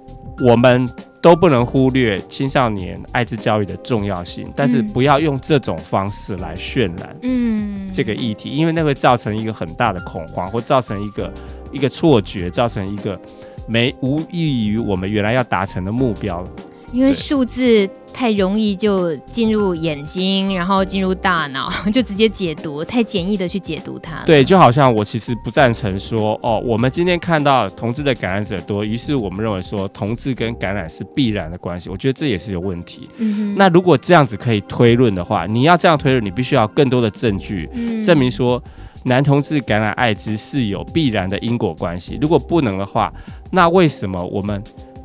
[0.41, 0.89] 我们
[1.21, 11.31] 都不能忽略青少年艾滋教育的重要性，但是不要用这种方式来渲染嗯这个议题，因为那会造成一个很大的恐慌，或造成一个
[11.73, 13.21] 一个错觉，造成一个。
[13.67, 16.47] 没无异于我们原来要达成的目标，
[16.93, 24.23] 因为数字太容易就进入眼睛，然后进入大脑， 就直接解读，太简易的去解读它。
[24.25, 31.91] 对，就好像我其实不赞成说，哦，我们今天看到同志的感染者多，于是我们认为说同志跟感染是必然的关系。
[31.91, 33.11] 我觉得这也是有问题。
[33.19, 33.55] 嗯。
[33.57, 38.63] 那如果这样子可以推论的话，你要这样推论，你必须要更多的证据，嗯，证明说。
[39.05, 42.19] 男同志感染艾滋是有必然的因果关系。
[42.21, 43.13] 如果不能的话，
[43.53, 44.61] 那为什么我们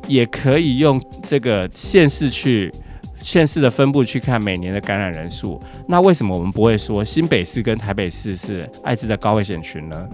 [0.06, 2.72] 也可以用这个县市去
[3.20, 5.60] 县市的分布去看每年的感染人数？
[5.86, 10.08] 那为什么我们不会说新北市跟台北市是艾滋的高危险群呢？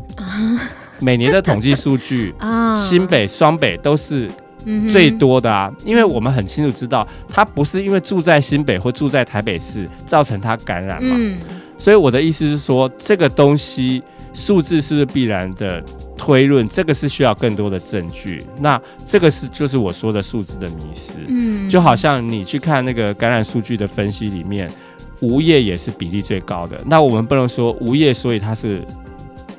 [1.01, 4.28] 每年的统计数据 啊，新北、双北都是
[4.91, 11.16] 最多的啊，因为我们很清楚知道，他不是因为住在新北或住在台北市造成他感染嘛。
[11.78, 14.03] 所以我的意思是说，这个东西
[14.34, 15.82] 数字是不是必然的
[16.18, 16.68] 推论？
[16.68, 18.44] 这个是需要更多的证据。
[18.58, 21.12] 那这个是就是我说的数字的迷失。
[21.28, 24.70] 嗯，就好像你去看那个感染数据的分析里面，
[25.20, 26.78] 无业也是比例最高的。
[26.84, 28.82] 那我们不能说无业，所以它是。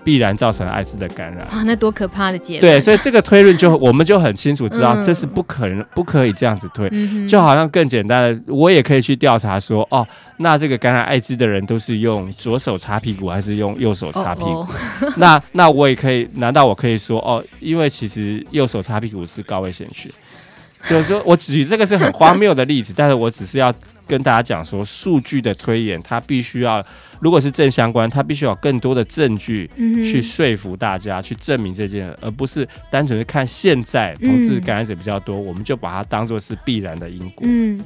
[0.04, 1.64] 必然造成艾滋的感染啊！
[1.66, 2.62] 那多可怕的结论！
[2.62, 6.88] 对，所以这个推论就 我们就很清楚知道，这是不可能、不可以这样子推。
[6.92, 10.06] 嗯、就好像更简单的，我也可以去调查说，哦，
[10.38, 14.62] 那这个感染艾滋的人都是用左手擦屁股还是用右手擦屁股？
[14.62, 14.68] 哦
[15.02, 16.28] 哦 那那我也可以？
[16.36, 20.10] 难道我可以说，哦，因为其实右手擦屁股是高危险区？
[20.88, 23.74] 就是说我举这个是很荒谬的例子，但是我只是要
[24.08, 26.84] 跟大家讲说，数据的推演它必须要。
[27.20, 29.70] 如果是正相关，他必须有更多的证据
[30.04, 37.44] 去说服大家，嗯、去证明这件，而不是单纯是看现在同志感染者比较多，嗯、我们就把它当做是必然的因果。
[37.44, 37.84] 嗯，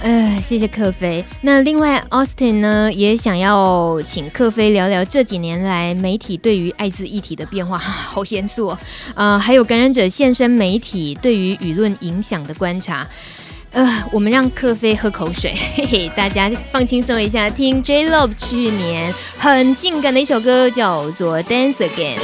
[0.00, 1.24] 呃，谢谢克飞。
[1.42, 8.78] 那另外，Austin 呢也想要请克飞聊聊这几年来媒体对于艾滋议题的变化， 好严肃哦。
[9.14, 13.06] 呃，还有感染者现身媒体对于舆论影响的观察。
[13.72, 22.16] 呃，我们让克飞喝口水， 嘿嘿，大家放轻松一下，听 J Lo 去年很性感的一首歌，叫做《Dance Again》。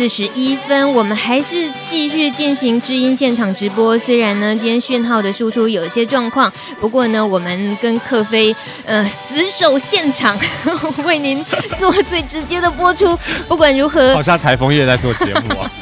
[0.00, 3.98] 四十一分，我们还是继续进行知音现场直播。
[3.98, 10.40] 虽然呢，今天讯号的输出有一些状况，不过呢，我们跟克飞呃死守现场，
[11.04, 11.44] 为您
[11.78, 13.14] 做最直接的播出。
[13.46, 15.70] 不管如何，好像台风夜在做节目啊。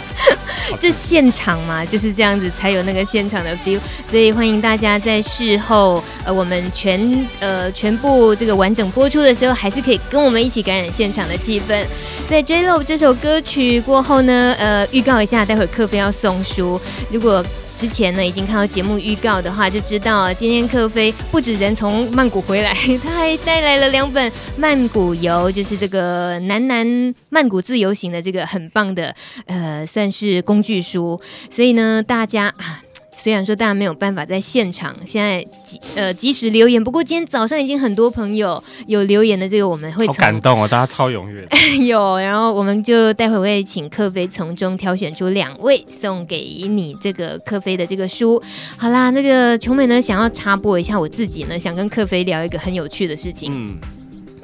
[0.80, 3.78] 这现场嘛，就是这样子才有那个现场的 feel，
[4.10, 11.84] 所以欢迎大家在事后，呃，我们全呃全部这个完整播出的时候，还是可以跟我们一起感染现场的气氛。
[12.28, 17.44] 在 J Lo 这首歌曲过后呢，呃，预告一下，待会儿客飞要送书，如果。
[17.78, 22.74] 之前呢，已经看到节目预告的话，就知道今天克飞不止人从曼谷回来，
[23.04, 29.14] 他还带来了两本《曼谷游》，就是这个南南曼谷自由行的这个很棒的
[29.46, 31.20] 呃，算是工具书。
[31.48, 32.82] 所以呢，大家啊。
[33.18, 41.46] 虽然说大家没有办法在现场现在及呃及时留言，不过今天早上已经很多朋友有留言的，这个我们会好感动哦，大家超踊跃。
[41.84, 46.38] 有，然后我们就待会会请克飞从中挑选出两位送给
[46.70, 48.40] 你这个克飞的这个书。
[48.76, 53.50] 好啦，那个琼美呢想要插播一下，我自己呢想跟克飞聊一个很有趣的事情。
[53.52, 53.78] 嗯，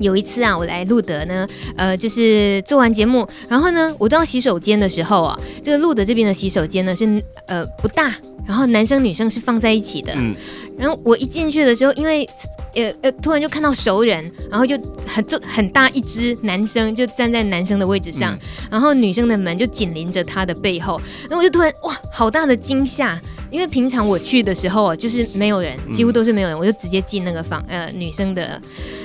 [0.01, 1.47] 有一次啊，我来路德呢，
[1.77, 8.13] 呃，就是做完节目，然后呢，我到洗手间的时候啊，这个路德这边的洗手间呢是呃不大。
[8.47, 10.35] 然后男生女生是放在一起的，嗯，
[10.79, 12.29] 然后我一进去的时候，因为
[12.75, 14.77] 呃呃突然就看到熟人，然后就
[15.07, 18.39] 很就很大一只男生就站在男生的位置上，嗯，
[18.73, 23.19] 然后女生的门就紧邻着他的背后，然后我就突然哇好大的惊吓，
[23.51, 28.61] 因为平常我去的时候啊就是没有人，几乎都是没有人，我就直接进那个房呃女生的，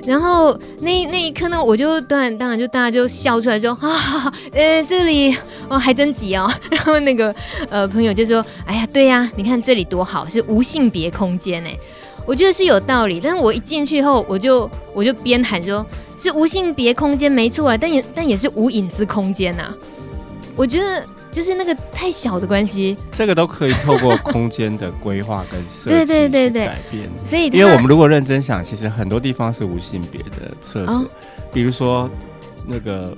[0.06, 5.36] 然后那那一刻呢，我就突然当然就大家就笑出来说啊呃这里
[5.70, 7.34] 哦还真挤哦， 然后那个
[7.70, 9.29] 呃朋友就说哎呀对呀。
[9.36, 11.78] 你看这里多好，是无性别空间哎，
[12.26, 13.20] 我觉得是有道理。
[13.22, 15.86] 但是我一进去后，我就我就边喊说，
[16.18, 19.74] 是无性别空间没错啊，但也但也是无隐私空间呐。
[20.56, 27.10] 我觉得就是那个太小的关系，这个都可以透过空间的规划跟设计 对对对对改变。
[27.24, 31.06] 所以，因为我们如果认真想，其实很多地方是无性别的厕所，哦，
[31.54, 32.10] 比如说
[32.66, 33.16] 那个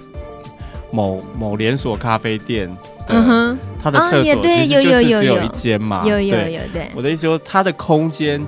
[0.92, 2.70] 某某连锁咖啡店。
[3.08, 6.90] 嗯哼，它的厕所其实就是只有一间嘛，有有有对。
[6.96, 8.42] 我的意思说，它的空间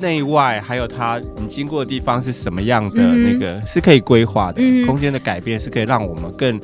[0.00, 4.62] 内外还有它你经过的地方是什么样的，那个是可以规划的。
[4.86, 6.60] 空间的改变是可以让我们更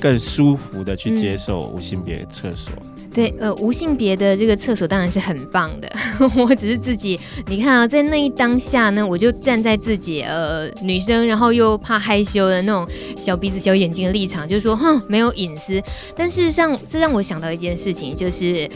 [0.00, 2.72] 更舒服的去接受无性别厕所。
[3.12, 5.88] 对，呃，无性别的这个厕所当然是很棒的。
[6.36, 7.16] 我只是自己，
[7.46, 12.84] 你看啊，在那一当下呢，我就站在自己呃女生，然后又怕害羞的那种
[13.16, 15.80] 小鼻子小眼睛的立场，就是说，哼，没有隐私。
[16.16, 18.68] 但事实上，这让我想到一件事情，就是，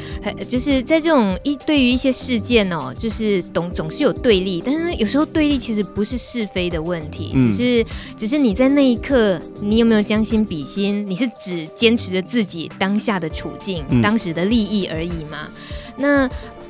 [0.49, 7.85] 就是在这种一对于一些事件哦，就是总总是有对立，但是呢，有时候对立其实不是是非的问题，只是
[8.17, 11.05] 只是你在那一刻，你有没有将心比心？
[11.09, 14.29] 你是只坚持着自己当下的处境，当时。
[14.29, 15.49] 的利益而已嘛，
[15.97, 16.29] 那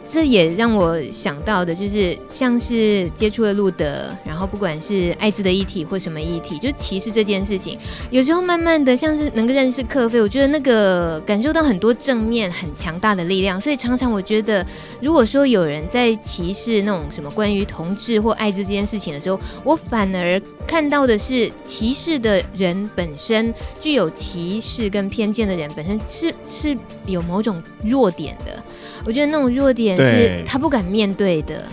[0.09, 7.79] 这也让我想到的，就是像是接触了路德，然后不管是艾滋的议题或什么议题，就歧视这件事情，
[8.11, 14.67] 有时候慢慢的像是能够认识克飞，我觉得那个感受到很多正面很强大的力量，所以常常我觉得，
[15.03, 28.63] 如果说有人在歧视那种什么关于同志或艾滋这件事情的时候，我反而看到的是歧视的人本身具有歧视跟偏见的人本身是是有某种弱点的。
[29.09, 31.65] 我觉得那种弱点是他不敢面对的。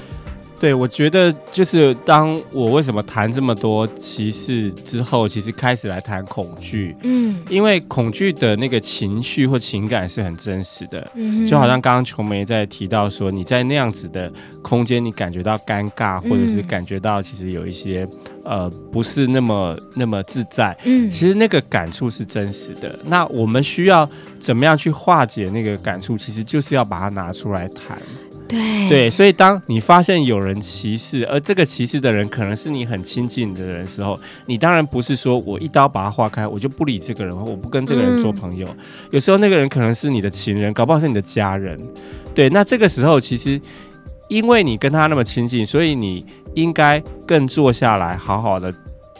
[0.58, 6.96] 对，我觉得就是当我为什么谈这么多歧视之后，其实开始来谈恐惧。
[7.02, 11.12] 嗯，因为恐惧的那个情绪或情感是很真实的。
[11.16, 14.32] 嗯，就好像刚刚琼梅在提到说，你在那样子的
[14.62, 18.08] 空间，你感觉到尴尬，或者是感觉到其实有一些
[18.46, 20.78] 呃不是那么那么自在。
[20.86, 22.98] 嗯，其实那个感触是真实的。
[23.06, 26.18] 那我们需要怎么样去化解那个感触？
[26.18, 27.98] 其实就是要把它拿出来谈。
[28.48, 38.68] 对对，所以当你发现有人歧视，而这个歧视的人可能是你很亲近的人的时候，你当然不是说我一刀把他划开，我就不理这个人，我不跟这个人做朋友。
[38.68, 38.78] 嗯、
[39.10, 41.80] 有时候那个人可能是你的情人，搞不好是你的家人。
[42.36, 43.60] 对，那这个时候其实
[44.28, 48.74] 因为你跟他那么亲近，所以你应该更坐下来，好好的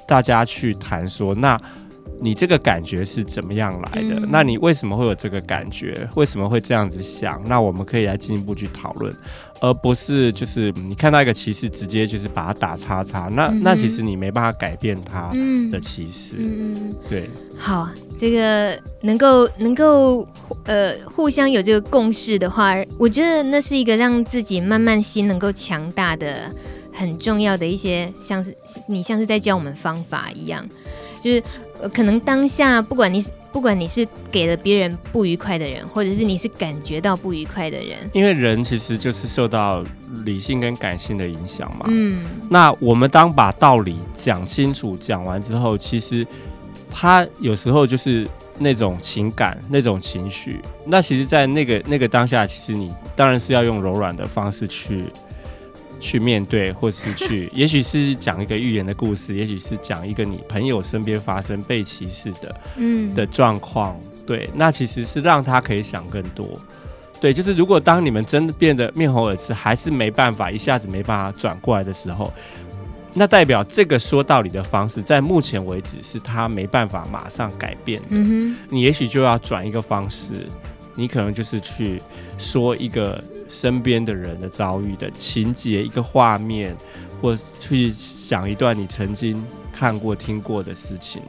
[0.08, 1.60] 大家去谈说那。
[2.20, 4.16] 你这个感觉是怎么样来的？
[4.16, 6.10] 嗯、那你为什么会有这个感觉？
[6.16, 7.42] 为什么会这样子想？
[7.48, 9.14] 那我们可以来进一步去讨论，
[9.60, 13.28] 而不是就是你看到一个歧视，直接就是把它打叉叉。
[13.28, 15.32] 那、嗯、那其实你没办法改变他
[15.72, 16.36] 的歧视。
[16.38, 17.30] 嗯，对。
[17.58, 20.28] 好，这个能够能够
[20.64, 26.54] 呃互相有这个共识的话，我觉得那是一个让自己慢慢心能够强大的
[26.94, 28.56] 很重要的一些，像是
[28.88, 30.68] 你像是在教我们方法一样，
[31.22, 31.44] 就是。
[31.82, 39.84] 呃，可能当下不管你是不管你是给了别人不愉快的人，或者是你是感觉到不愉快的人，因为人其实就是受到
[40.24, 41.86] 理性跟感性的影响嘛。
[41.88, 46.26] 嗯，那我们当把道理讲清楚讲完之后，其实
[46.92, 50.62] 他有时候就是那种情感、那种情绪。
[50.86, 55.06] 那其实，在那个那个当下，其实你当然是要用柔软的方式去。
[56.06, 64.00] 去面对，或是去， 也许是讲一个寓言的故事，也许是讲一个你朋友身边发生被歧视的，嗯，的状况。
[64.24, 66.48] 对，那其实是让他可以想更多。
[67.20, 72.32] 对，就是如果当你们真的变得面红耳赤，还是没办法一下子没办法转过来的时候，
[73.14, 78.08] 那代表这个说道理的方式，在目前为止是他没办法马上改变的。
[78.70, 80.34] 你也许就要转一个方式。
[80.98, 82.02] 你可能就是去
[82.38, 86.76] 说一个身边的人的遭遇的情节，一个画面，
[87.22, 87.92] 或去
[88.28, 89.44] 讲一段你曾经
[89.74, 91.22] 看过、听过的事情。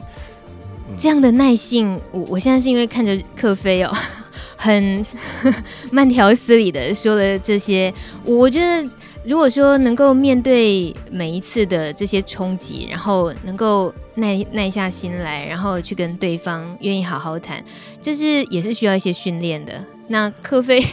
[0.97, 3.91] 这样的耐性，我我现在是因为看着克菲哦，
[4.55, 5.05] 很
[5.91, 7.93] 慢条斯理的说了这些，
[8.23, 8.89] 我觉得。
[9.25, 17.61] 如果说能够面对每一次的这些冲击，然后能够耐耐下心来，然后去跟对方愿意好好谈，
[18.01, 19.83] 这是也是需要一些训练的。
[20.07, 20.83] 那科菲，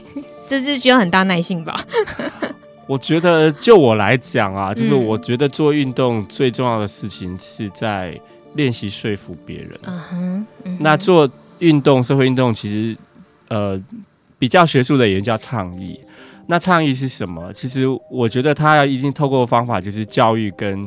[0.47, 1.85] 这是需要很大耐性吧？
[2.87, 8.19] 我觉得，就我来讲啊，就是我觉得做运动最重要的事情是在
[8.55, 9.71] 练习说服别人。
[9.85, 10.79] 嗯哼，嗯哼。
[10.81, 12.97] 那做运动，社会运动其实，
[13.49, 13.81] 呃，
[14.39, 15.99] 比较学术的也叫倡议。
[16.47, 17.51] 那倡议是什么？
[17.55, 20.87] 其实我觉得他要一定透过方法，就是教育跟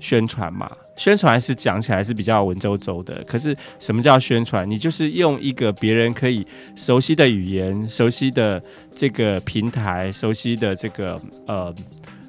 [0.00, 0.70] 宣传嘛。
[0.96, 4.68] 宣传是讲起来是比较文绉绉的，可是什么叫宣传？
[4.68, 6.44] 你就是用一个别人可以
[6.74, 8.60] 熟悉的语言、熟悉的
[8.94, 11.72] 这个平台、熟悉的这个呃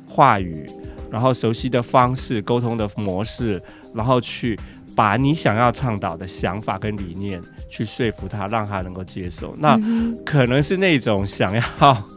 [0.07, 0.65] 话语，
[1.11, 3.59] 然后熟悉的方式、沟通的模式，
[3.91, 4.59] 然后去
[4.95, 7.41] 把你想要倡导的想法跟理念
[7.71, 9.55] 去说服他，让他能够接受。
[9.57, 9.79] 那
[10.23, 12.09] 可能是那种想要。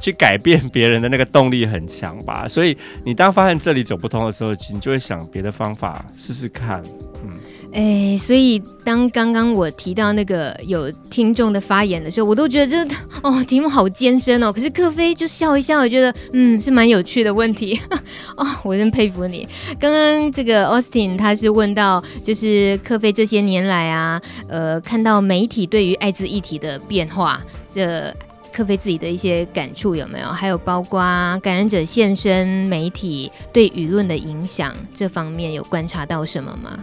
[0.00, 6.82] 去改变别人的那个动力很强吧，所以你当发现这里走不通的时候，你就会想别的方法试试看。
[7.24, 7.38] 嗯，
[7.72, 14.52] 哎、所以当刚刚我提到那个有听众的发言的时候，我都觉得这哦题目好艰深哦。
[14.52, 17.80] 可是克菲就笑一笑，我觉得嗯是蛮有趣的问题
[18.36, 19.48] 哦，我真佩服你。
[19.80, 27.42] 刚刚这个 Austin 他是问到，就是克菲这些年来啊，呃，看到媒体对于艾滋议题的变化
[27.74, 28.14] 的。
[28.56, 30.28] 克菲自己的一些感触有没有？
[30.28, 31.00] 还有包括
[31.42, 36.78] 感染者现身、媒体对舆论的影响这方面有观察到什么吗？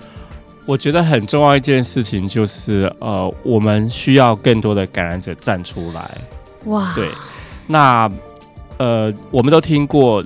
[0.68, 6.18] 我觉得很重要一件事情就是，呃，我们需要更多的感染者站出来。
[6.66, 7.10] 哇，对，
[7.66, 8.08] 那
[8.78, 10.24] 呃，我们都听过。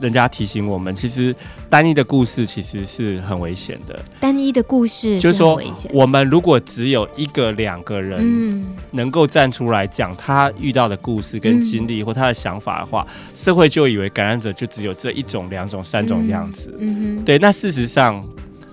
[0.00, 1.36] 人家提醒我们，其实
[1.70, 3.98] 单一的故事其实是很危险的。
[4.18, 5.62] 单一的故事就是说，
[5.92, 13.06] 我们如果只有一个、两个人能够站出来讲他遇到的故事跟经历或他的想法的话，
[13.36, 16.74] 社会就以为感染者就只有这一种、两种、三种样子。
[16.80, 17.38] 嗯哼，对。
[17.38, 18.22] 那事实上，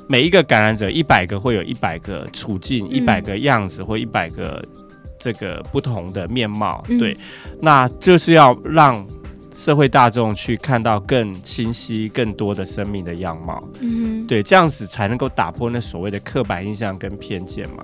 [0.08, 4.66] 每一个感染者一百个会有一百个处境、一百个样子或一百个
[5.20, 6.84] 这个不同的面貌。
[7.00, 7.16] 对，
[7.62, 9.08] 那就是要让。
[9.58, 17.84] 社会大众去看到更清晰、更多的生命的样貌，嗯，对，这样子才能够打破那所谓的刻板印象跟偏见嘛。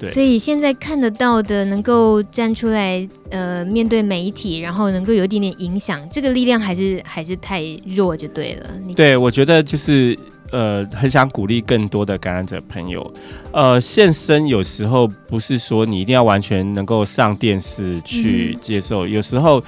[0.00, 8.68] 对，所以现在看得到的，能够站出来，呃，面对媒体，然后能够有一点点影响，这个力量还是还是太弱，就对了。
[8.96, 10.18] 对，我觉得就是
[10.50, 13.12] 呃，很想鼓励更多的感染者朋友，
[13.52, 19.62] 呃，现身有时候不是说你一定要完全能够上电视去接受，嗯，有时候。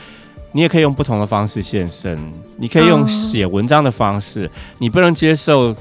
[0.53, 2.19] 你也可以用不同的方式现身，
[2.57, 4.43] 你可以用写文章的方式。
[4.43, 4.51] Oh.
[4.79, 5.75] 你不能接受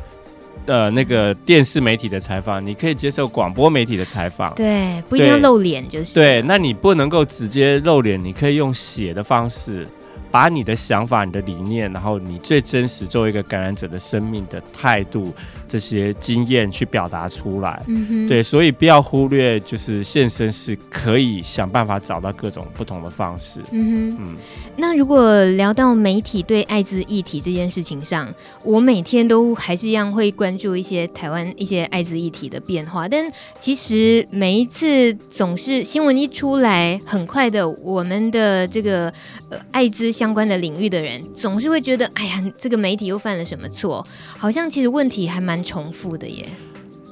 [0.65, 4.53] 呃那个电视媒体的采访，你可以接受广播媒体的采访。
[4.55, 6.13] 对，不一定要露脸就是。
[6.13, 9.87] 对，那你不能够直接露脸，你可以用写的方式，
[10.31, 15.33] 把你的想法、你的理念，然后你最真实作为一个感染者的生命的态度，
[15.67, 17.81] 这些经验去表达出来。
[17.87, 23.59] 嗯哼，对，所以不要忽略，就是现身是可以想办法找到各种不同的方式。
[23.71, 24.35] 嗯哼，嗯，
[24.77, 28.31] 那如果聊到媒体对艾滋议题这件事情上，
[28.63, 33.25] 我每天都还是一样会关注一些台湾一些艾滋议题的变化，但
[33.57, 39.11] 其实每一次总是新闻一出来，很快的我们的这个
[39.49, 40.11] 呃艾滋。
[40.19, 44.05] 相关的领域的人总是会觉得，哎呀，这个媒体又犯了什么错？
[44.37, 46.45] 好像其实问题还蛮重复的耶。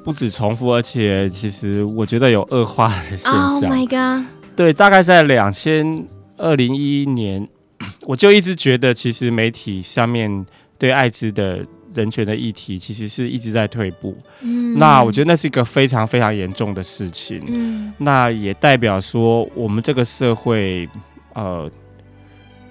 [0.04, 3.54] 不止重复，而且其实我觉得有恶化的现象。
[3.54, 4.26] Oh my god！
[4.58, 6.06] 对，大概在两千
[6.36, 7.48] 二零一一年，
[8.04, 10.46] 我就一直觉得，其实媒体下面
[10.78, 14.18] 对艾滋的人权的议题，其实是一直在退步。
[14.42, 17.42] 嗯，那我觉得那是一个非常非常严重的事情。
[17.48, 20.90] 嗯，那也代表说，我们这个社会，
[21.34, 21.72] 呃。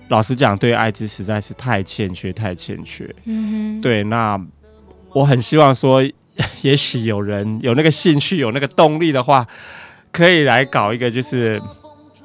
[0.09, 3.05] 老实讲，对艾滋实在是太欠缺，太欠缺。
[3.25, 4.41] 嗯哼，对，那
[5.13, 6.01] 我很希望说，
[6.63, 9.45] 也许有人有那个兴趣，有那个动力的话，
[10.13, 11.61] 可以来搞一个，就是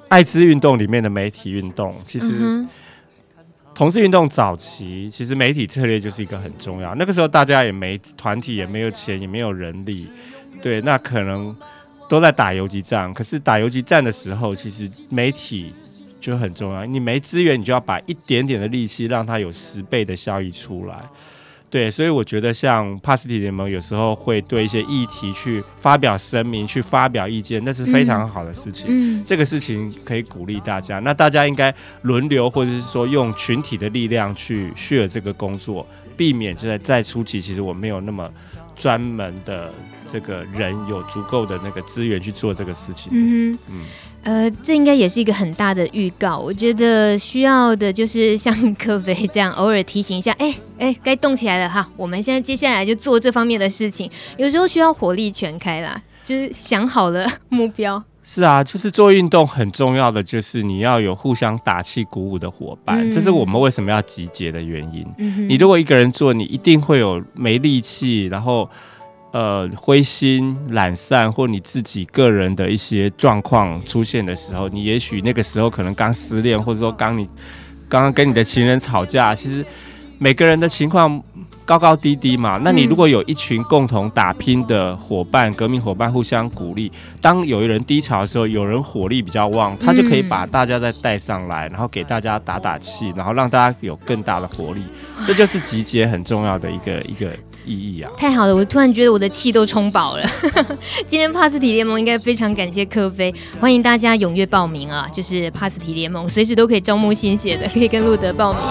[0.09, 1.91] 艾滋运动里面的媒体运动。
[2.05, 2.69] 其实，嗯、
[3.73, 6.93] 同志运动早期，其实媒体策略就是一个很重要。
[6.93, 10.07] 那个时候，大家也没团体，也没有钱，也没有人力，
[10.61, 11.55] 对，那可能
[12.07, 13.11] 都在打游击战。
[13.11, 15.73] 可是打游击战的时候，其实媒体。
[16.21, 21.03] 就很重要，你没资源，你就要把一点点的力气，让它有十倍的效益出来。
[21.69, 28.87] 对，所以我觉得像帕斯提联盟有时候会对一些议题去发表声明，去发表意见，那是非常好的事情。
[28.89, 30.99] 嗯，这个事情可以鼓励大家。
[30.99, 38.29] 那大家应该轮流，或者是说用群体的力量去 share 这个工作，避免就在在初期，其实我没有那么
[38.81, 39.71] 专门的
[40.11, 43.11] 这个人有足够的那个资源去做这个事情。
[43.11, 43.85] 嗯嗯。
[44.23, 46.37] 呃，这应该也是一个很大的预告。
[46.37, 51.87] 我觉得需要的就是像柯菲这样偶尔提醒一下，哎哎，该动起来了哈！
[51.97, 54.09] 我们现在接下来就做这方面的事情。
[54.37, 58.03] 有时候需要火力全开啦，就是想好了目标。
[58.23, 65.05] 是啊，就是做运动很重要的就是你要有互相打气鼓舞的伙伴，嗯，这是我们为什么要集结的原因。
[65.17, 68.69] 嗯，你如果一个人做，你一定会有没力气，然后。
[69.33, 77.25] 呃，灰心、懒散，或你自己个人的一些状况出现的时候，你也许那个时候可能刚失恋，或者说刚你
[77.87, 79.65] 刚刚跟你的情人吵架，其实
[80.19, 81.23] 每个人的情况
[81.65, 82.59] 高高低低嘛。
[82.63, 86.91] 那你如果有一群共同打拼的伙伴、革命伙伴互相鼓励，
[87.21, 94.81] 当有一人低潮的时候，有人火力比较旺，他就可以把大家再带上来，然后给大家打打气，然后让大家有更大的活力。
[95.25, 97.31] 这就是集结很重要的一个一个。
[97.63, 98.11] 意义啊！
[98.17, 100.27] 太好了，我突然觉得我的气都充饱了。
[101.05, 105.07] 今天帕斯提联盟应该非常感谢科菲，欢迎大家踊跃报名啊！
[105.13, 108.61] 就是帕斯提联盟随时都可以招募新血的，可以跟路德报名。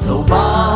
[0.00, 0.75] 走吧，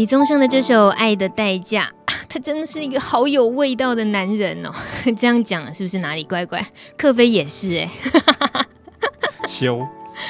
[0.00, 1.92] 李宗盛的这首《爱的代价》，
[2.26, 4.72] 他真的是一个好有味道的男人哦。
[5.14, 6.66] 这样讲是不是哪里怪怪？
[6.96, 7.90] 克菲也是哎，
[9.46, 9.86] 修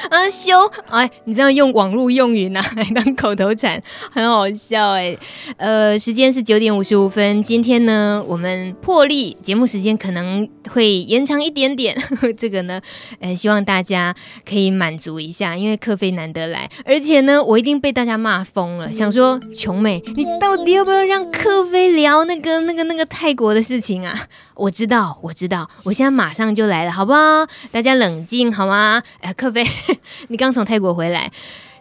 [0.08, 5.16] 啊修哎，你这样用网络用语拿来当口头禅，很好笑哎。
[5.56, 12.80] 呃，时间是九点五十五分，今天呢，我们破例节目时间可能会延长一点点，呵 呵这个呢，
[13.20, 14.14] 呃，希望大家
[14.48, 24.14] 可以满足一下，因为克菲难得来，而且呢，我一定被大家骂疯了，想说琼美，你到底要不要让克菲聊那个那个那个泰国的事情啊？
[24.60, 27.46] 我知道，我知道，我现在马上就来了，好不好？
[27.72, 29.02] 大家冷静好吗？
[29.20, 29.64] 哎，克菲，
[30.28, 31.32] 你刚从泰国回来，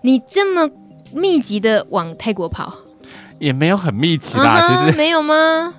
[0.03, 0.69] 你这么
[1.13, 2.73] 密集的往泰国跑，
[3.37, 5.73] 也没有很密集吧，uh 其实没有吗？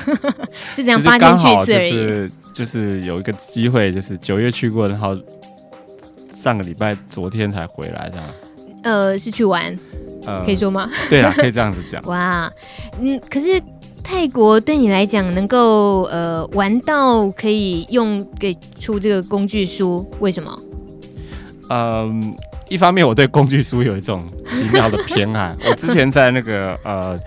[0.76, 1.90] 是这样八天去一次而已。
[1.90, 5.16] 就是就是有一个机会，就是九月去过，然后
[6.34, 8.26] 上个礼拜昨天才回来这样。
[8.82, 9.76] 呃，是去玩，
[10.26, 10.90] 呃，可以说吗？
[11.08, 12.02] 对啊，可以这样子讲。
[12.06, 12.52] 哇，
[13.00, 13.58] 嗯，可是。
[14.08, 20.56] 泰国对你来讲，能够呃玩到可以用给出这个工具书，为什么？
[21.70, 22.36] 嗯，
[22.68, 25.56] 一方面我对工具书有一种奇妙的偏爱。
[25.68, 27.18] 我之前在那个呃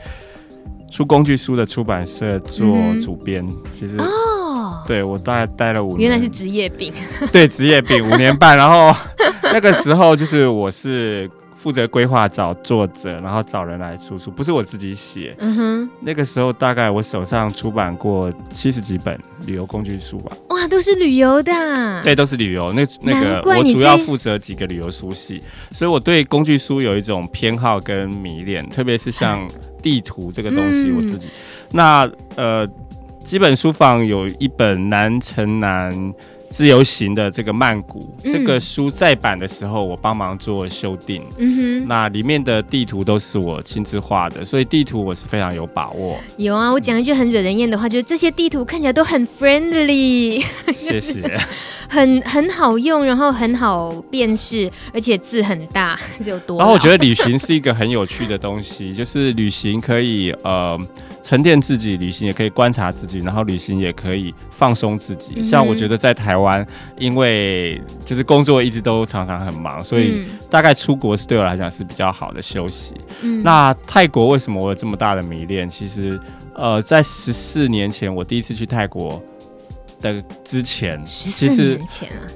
[0.89, 2.65] 出工具书的出版社做
[3.01, 6.93] 主编，嗯、其实哦，对我大概待了五年，原来是职业病。
[7.29, 8.95] 对，职业病五年半，然后
[9.43, 11.29] 那个时候就是我是。
[11.59, 15.35] 负责规划找作者，然后找人来出书，不是我自己写。
[15.39, 20.31] 嗯哼，那个时候大概我手上出版过七十几本旅游工具书吧。
[20.51, 21.51] 哇，都是旅游的。
[22.01, 22.71] 对，都是旅游。
[22.71, 29.45] 那那个我主要负责几个旅游书系，所以我对工具书有一种偏好跟迷恋，特别是像
[29.83, 31.27] 地图这个东西，我自己。
[31.27, 31.31] 嗯、
[31.73, 32.65] 那呃，
[33.21, 36.13] 基本书房有一本南城南。
[36.49, 41.23] 自由行的这个曼谷，嗯、这个书再版的时候，我帮忙做修订。
[41.37, 46.19] 嗯哼，那里面的地图都是我亲自画的，所以地图我是非常有把握。
[46.37, 50.43] 有啊，我讲一句很惹人厌的话，就是这些地图看起来都很 friendly。
[50.73, 51.39] 谢谢。
[51.87, 56.59] 很很好用，然后很好辨识，而且字很大， 有多。
[56.59, 60.79] 然后我觉得旅行是一个很有趣的东西，就是旅行可以呃。
[61.21, 65.33] 沉淀自己，旅行也可以观察自己，然后旅行也可以放松自己。
[65.37, 66.65] 嗯、像我觉得在台湾，
[66.97, 72.95] 因为就是工作一直都常常很忙，所以大概出国是对我来讲是比较好的休息。
[73.21, 75.69] 嗯、那泰国为什么我有这么大的迷恋？
[75.69, 76.19] 其实，
[76.53, 79.21] 呃，在十四年前我第一次去泰国。
[80.01, 81.79] 的之前，其实，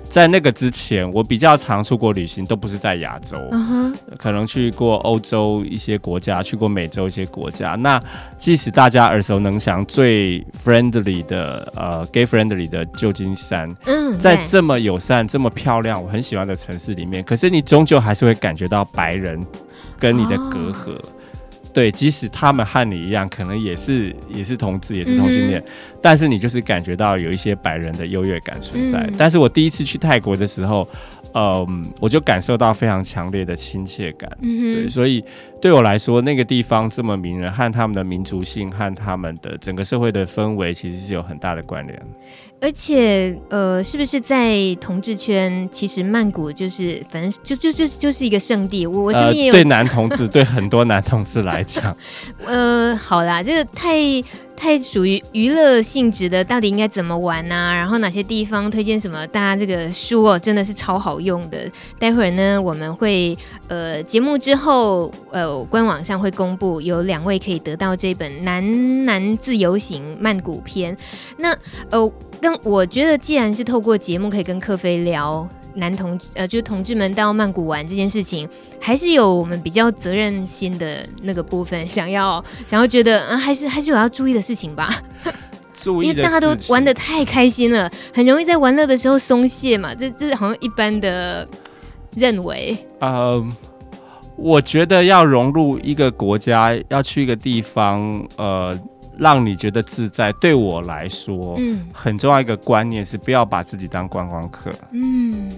[0.09, 3.93] 在那个之前，我比较常出国旅行，都不是在亚洲，uh huh.
[4.17, 7.75] 可能去过欧洲一些国家，去过美洲一些国家。
[7.75, 8.01] 那
[8.37, 19.45] 即使大家耳熟能详、最 friendly 的呃 gay friendly 的旧金山，嗯，在这么友善、这么漂亮、我很喜欢的城市里面，可是你终究还是会感觉到白人
[19.97, 20.93] 跟你的隔阂。
[20.93, 21.05] Oh.
[21.73, 25.71] 对，即使他们和你一样，可能也是也是同志，也是同性恋，嗯、
[26.01, 28.99] 但是你就是感觉到有一些白人的优越感存在。
[28.99, 30.87] 嗯、但是我第一次去泰国的时候，
[31.33, 34.29] 嗯，我就感受到非常强烈的亲切感。
[34.39, 35.23] 对，所以
[35.63, 41.97] 对我来说，那个地方这么迷人，和他们的民族性和他们的整个社会的氛围，其实是有很大的关联。
[42.59, 48.85] 而且，呃，是不是在同志圈，其实曼谷就是，反正就就就就是一个圣地。
[48.85, 51.95] 我我身边也有、呃、对男同志，对很多男同志来讲，
[52.45, 53.97] 呃，好啦，这个太
[54.55, 57.75] 太属于娱乐性质的，到底应该怎么玩呢、啊？
[57.75, 59.27] 然后哪些地方推荐什么？
[59.27, 61.69] 大家这个书哦，真的是超好用的。
[61.99, 63.37] 待会儿呢，我们会
[63.67, 70.95] 呃节目之后呃官网上会公布，有两位可以得到这本《男男自由行曼谷篇》。
[71.37, 71.53] 那
[71.89, 72.09] 呃。
[72.41, 78.49] 但我觉得，既然是透过节目可以跟克菲聊男同呃，就是同志们到曼谷玩这件事情，
[78.81, 84.93] 还是有我们比较责任心的那个部分，想要 想要觉得啊，还是还是有要注意的事情吧。
[85.73, 89.95] 注意， 因为大家都玩的太开心了，很容易在玩乐的时候松懈嘛。
[89.95, 91.47] 这这好像一般的
[92.13, 92.77] 认为。
[92.99, 93.41] 呃，
[94.35, 98.77] 我觉得要融入一个国家，要去一个地方，呃。
[99.15, 104.71] 让你觉得自在，对我来说，嗯，很重要一个观念是不要把自己当观光客。
[104.91, 105.51] 嗯，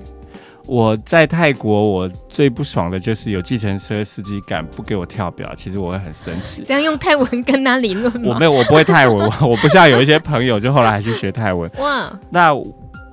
[0.65, 6.63] 我在泰国，我最不爽的就是有计程车司机敢不给我跳表，其实我会很生气。
[6.65, 8.34] 这样用泰文跟他理论吗？
[8.34, 11.71] 我没有，我不会泰文，我不像有一些朋友，就后来还去学泰文。
[11.80, 12.49] 哇，那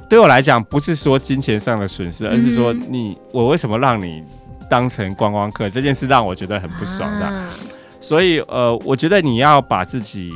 [0.08, 4.24] 对我来讲，不是说金钱上的损失，而是说你我为什么让你
[4.72, 7.26] 当成观光客这件事让我觉得很不爽的。
[7.26, 7.50] 啊
[8.00, 10.32] 所以，呃，我觉得你要把自己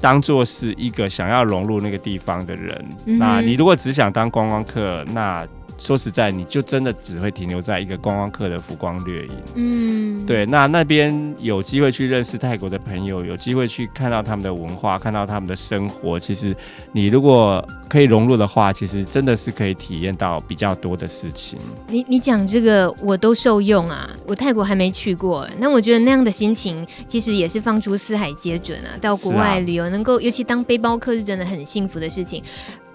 [0.00, 2.84] 当做是一个想要融入那个地方的人。
[3.06, 5.44] 嗯、那你如果只想当观光客，那
[5.80, 9.30] 说实在，你就真的只会停留在一个观光客的浮光掠影。
[9.54, 10.44] 嗯，对。
[10.44, 16.20] 那那边有机会去认识泰国的朋友，有机会去看到他们的文化，看到他们的生活。
[16.20, 16.54] 其实
[16.92, 21.58] 你如果可以融入的话，其实真的是可以体验到比较多的事情。
[21.88, 24.08] 你你讲这个我都受用啊！
[24.26, 28.92] 我泰国还没去过，那我觉得那样的心情其实也是放出四海皆准啊。
[29.00, 32.42] 到国外旅游，能够尤其当背包客是真的很幸福的事情。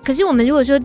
[0.04, 0.80] 可是我们如果说，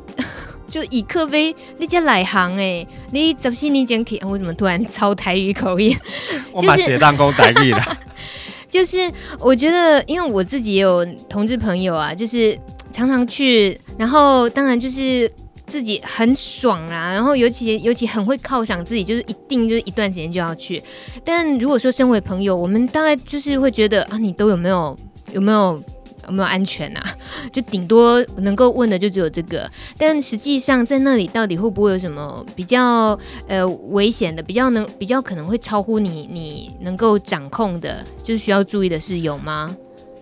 [0.70, 4.22] 就以客杯，你家来行哎，你怎么你讲起？
[4.24, 5.94] 我怎么突然操台语口音？
[6.52, 7.98] 我把写当工台语了。
[8.68, 8.96] 就是
[9.40, 12.56] 我觉得，因为我自己也有同志朋友啊，就是
[12.92, 15.28] 常常去，然后当然就是
[15.66, 20.80] 自己很爽啊，然后尤其尤其很会犒赏自己，就是一定就是一段时间就要去。
[21.24, 24.96] 但如果说身为朋友，我们大概就是会觉得啊，你都有没有
[25.32, 25.82] 有没有？
[26.26, 27.02] 有没有安全啊？
[27.52, 33.18] 就顶多能够问的就只有这个，但实际上在那里到底会不会有什么比较
[33.48, 39.74] 呃危险的，比较能比较可能会超乎你你能够掌控的，就是需要注意的是有吗？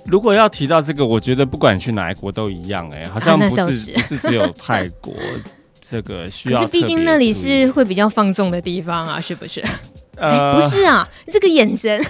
[0.07, 5.13] 如果要提到这个，我觉得不管你去哪一国都一样哎、欸，好像不是、啊、不是只有泰国
[5.81, 6.61] 这个需要。
[6.65, 9.63] 可是毕竟那里是会比较放纵的地方啊，是不是？
[10.17, 12.03] 呃， 不是啊，这个眼神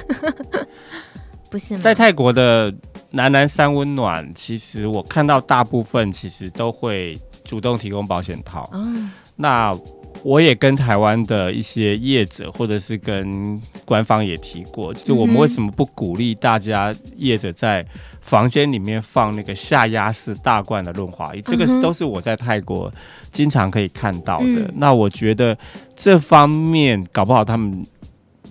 [1.51, 1.81] 不是吗？
[1.81, 2.73] 在泰国的。
[3.11, 8.69] 南南三温暖，其实我看到大部分其实都会主动提供保险套。
[8.75, 9.75] 嗯，那
[10.23, 17.87] 我也跟台湾的一些业者，或者是跟官方也提过，就我们为什么不鼓励大家业者在
[18.21, 21.41] 房间里面放那个下压式大罐的润滑液？
[21.41, 22.93] 这个都是我在泰国
[23.33, 24.47] 经常可以看到的。
[24.47, 25.57] 嗯、那我觉得
[25.97, 27.87] 这方面搞不好他们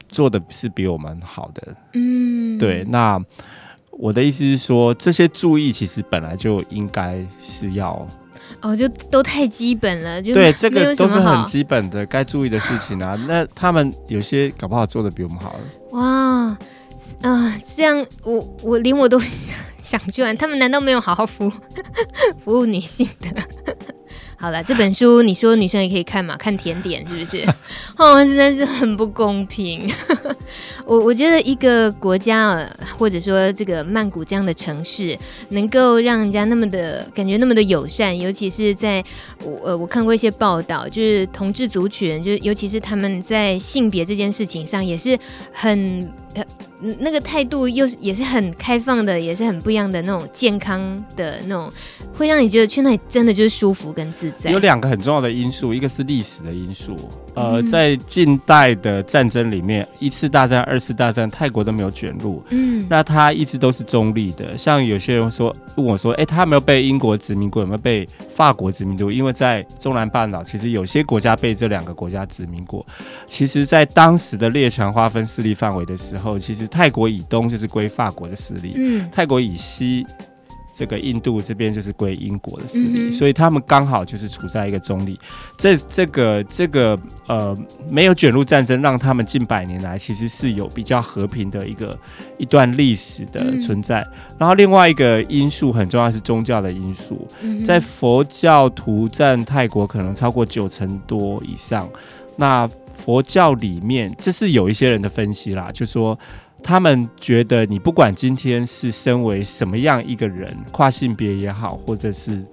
[0.09, 1.75] 做的是比我们好的。
[1.93, 3.23] 嗯，对，那。
[3.97, 8.07] 我的意思是说，这些注意其实本来就应该是要
[8.61, 13.15] 哦，就都太基本了，就对， 这个都是很基本的该注意的事情啊。
[13.27, 15.55] 那他们有些搞不好做的比我们好。
[15.91, 16.57] 哇，啊、
[17.21, 19.19] 呃，这样我我连我都
[19.81, 21.51] 想去玩，他们难道没有好好服
[22.43, 23.29] 服务女性的？
[24.39, 26.37] 好了，这本书你说女生也可以看嘛？
[26.37, 27.43] 看甜点是不是？
[27.97, 29.91] 哦，真的是很不公平。
[30.85, 35.17] 我我觉得一个国家，或者说这个曼谷这样的城市，
[35.49, 39.03] 能够让人家那么的感觉那么的友善，尤其是在
[39.43, 45.17] 我呃我看过一些报道，就是同志族群，就是尤其是他们在性别这件事情上，也是
[45.51, 46.07] 很。
[46.99, 50.79] 那个态度又是也是很开放的，也是很不一样的那种健康
[51.15, 51.71] 的那种，
[52.15, 54.51] 会让你觉得去那里真的就是舒服跟自在。
[54.51, 56.95] 有两个很重要的因素，一个是历史的因素。
[57.33, 62.43] 呃，在近代的战争里面，一次大战、二次大战，泰国都没有卷入。
[62.49, 64.57] 嗯，那他一直都是中立的。
[64.57, 67.61] 像有些人说问我说：“哎，他没有被英国殖民过？
[67.61, 72.83] 有没有被法国殖民过？”因为在中南半岛，其实有些国家被这两个国家殖民过。
[73.27, 76.67] 其实，在当时的列强划分势力范围的时候，其实。
[76.69, 80.05] 泰国以东就是归法国的势力，嗯，泰国以西，
[80.75, 85.19] 这个印度这边就是归英国的势力，嗯、所以他们刚好就是处在一个中立。
[85.57, 87.57] 这这个这个呃，
[87.89, 91.97] 没有卷入战争，让他们近百年来其实是有比较和平的一个
[92.37, 94.01] 一段历史的存在。
[94.01, 101.89] 嗯、然后另外一个因素很重要是宗教的因素，嗯、在佛教徒占泰国可能超过九成多以上。
[102.39, 106.17] 那佛教里面，这是有一些人的分析啦，就说。
[106.63, 112.43] 他们觉得，你不管今天是身为什么样一个人，跨性别也好，或者是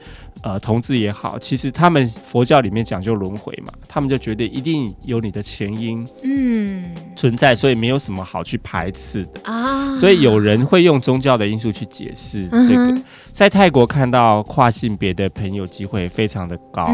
[0.43, 9.97] 呃同志也好，其实他们佛教里面讲究轮回嘛，他们就觉得一定有你的前因，嗯，存在，所以没有什么好去排斥的啊。
[9.97, 12.95] 所以有人会用宗教的因素去解释这个。
[13.33, 16.87] 在泰国看到跨性别的朋友机会非常的高，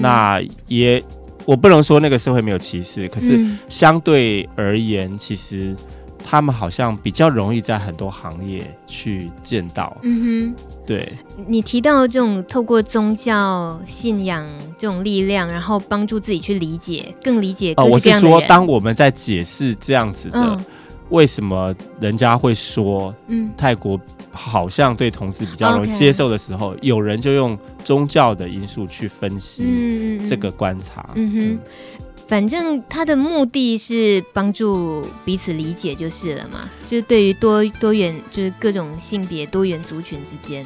[0.00, 1.00] 那也
[1.48, 5.74] 我不能说那个社会没有歧视，可是相对而言，其实。
[6.30, 9.96] 他们好像比较容易在很多行业去见到。
[10.02, 11.10] 嗯哼，对。
[11.46, 14.46] 你提到这种透过宗教信仰
[14.76, 18.28] 这种力量，然后帮助自己去理解、更理解各式各样的。
[18.28, 20.60] 呃，我是说，当我们在解释这样子的，哦，
[21.08, 23.98] 为什么人家会说，嗯，泰国
[24.38, 31.10] 好像对同志比较容易接受的时候，嗯，有人就用宗教的因素去分析这个观察。
[31.16, 31.38] 嗯哼。
[31.38, 31.58] 嗯
[32.28, 40.62] 反正他的目的是帮助彼此理解就是了嘛，就是对于多多元，就是各种性别多元族群之间，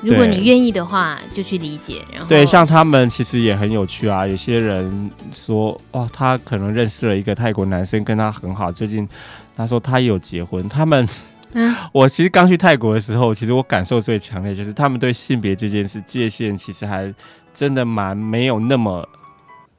[0.00, 2.02] 如果你愿意的话，就去理解。
[2.10, 4.26] 然后对，像他们其实也很有趣啊。
[4.26, 8.72] 有些人说，哦，他可能认识了一个泰国男生，跟他很好。
[8.72, 9.06] 最近
[9.54, 10.66] 他说他也有结婚。
[10.70, 11.06] 他们，
[11.54, 17.12] 嗯，我其实刚去泰国的时候，其实我感受最强烈就是他们对性别这件事界限其实还
[17.52, 19.08] 真的蛮没有那么。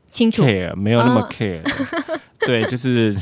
[0.07, 1.59] 清楚 care，没有那么 care。
[1.59, 3.13] 哦、对，就是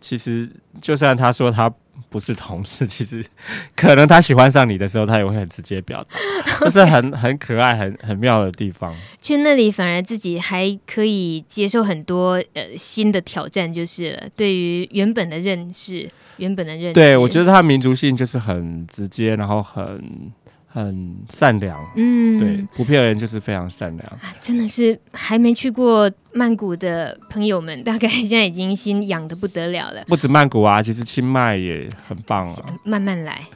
[0.00, 1.72] 其实就算他说他
[2.14, 3.24] 不是同事， 其实
[3.74, 6.16] 可能他喜欢上你的时候，他也会很直接表达，
[6.62, 8.94] 这是很很可爱、很很妙的地方。
[9.20, 14.16] 去那里反而自己还可以接受很多呃新的挑战，就是。
[14.36, 20.00] 对于原本的认识，原本的认识，对我觉得他民族性就是很直接，然后很。
[20.66, 26.10] 很善良，嗯，对，普遍人就是非常善良，啊，真的是还没去过。
[26.34, 30.02] 曼谷的朋友们大概现在已经心痒的不得了了。
[30.08, 32.54] 不止曼谷啊，其实清迈也很棒啊。
[32.82, 33.46] 慢慢来，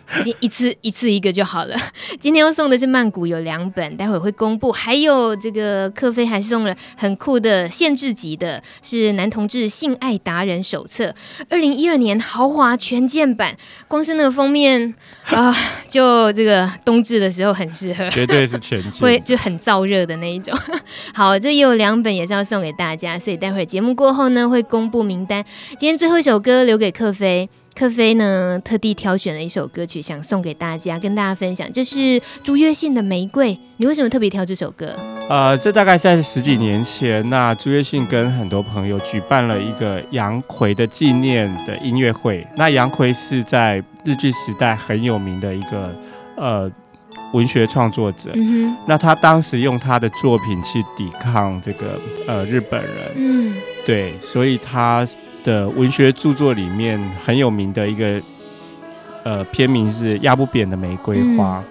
[0.40, 1.76] 一次 一次一个就好了。
[2.20, 4.70] 今天要送的是曼谷有两本，待会儿会公布。
[4.70, 11.12] 还有这个克菲还送了很酷的限制级的，是男同志性爱达人手册，
[11.50, 13.56] 二零一二年豪华全件版。
[13.88, 15.52] 光是那个封面啊，
[15.88, 20.56] 就这个冬至的时候很适合，绝对是全件，会就很燥热的那一种。
[21.12, 22.67] 好，这也有两本，也是要送给。
[22.68, 25.42] 给大家，所以待会儿节目过后呢，会公布名单。
[25.78, 31.66] 今天最后一首歌留给克菲，克菲呢特地挑选了一首歌曲，想送给大家，跟大家分享。
[31.72, 34.94] 这是朱约信的《玫瑰》，你为什么特别挑这首歌？
[35.30, 42.46] 呃，这大概在十几年前，那朱约信跟很多朋友举办了一个杨奎的纪念的音乐会。
[42.54, 45.98] 那杨奎是在日剧时代很有名的一个
[46.36, 46.70] 呃。
[47.32, 53.54] 文学创作者，嗯、那他当时用他的作品去抵抗这个呃日本人，嗯，
[53.84, 55.06] 对，所以他
[55.44, 58.18] 的文学著作里面很有名的一个
[59.24, 61.58] 呃片名是《压不扁的玫瑰花》。
[61.60, 61.64] 嗯、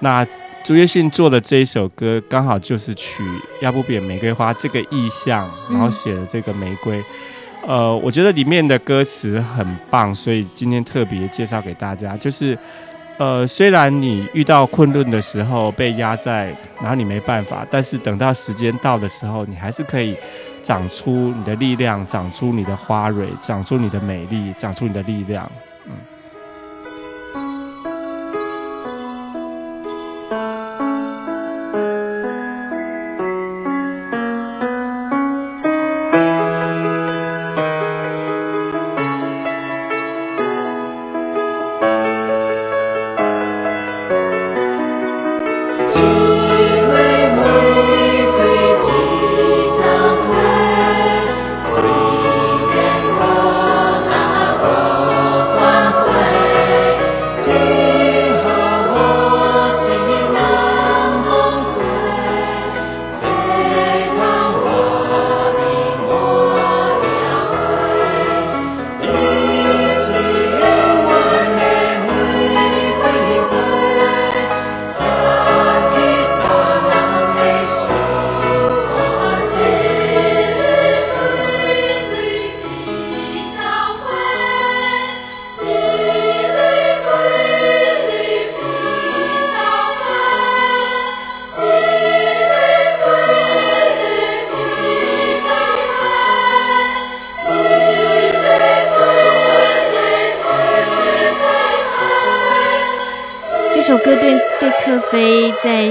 [0.00, 0.26] 那
[0.64, 3.22] 朱月信做的这一首歌，刚好就是取
[3.62, 6.98] “压不扁玫瑰花”这个意象，然后写了这个玫瑰。
[7.68, 12.58] 嗯、呃，我觉得里面的歌词很棒，所以今天特别介绍给大家，就是。
[13.18, 20.14] 呃，虽然你遇到困顿的时候被压在，然后你没办法，但是等到时间到的时候，你还是可以
[20.62, 25.50] 长出你的力量，长出你的花蕊，长出你的美丽，长出你的力量。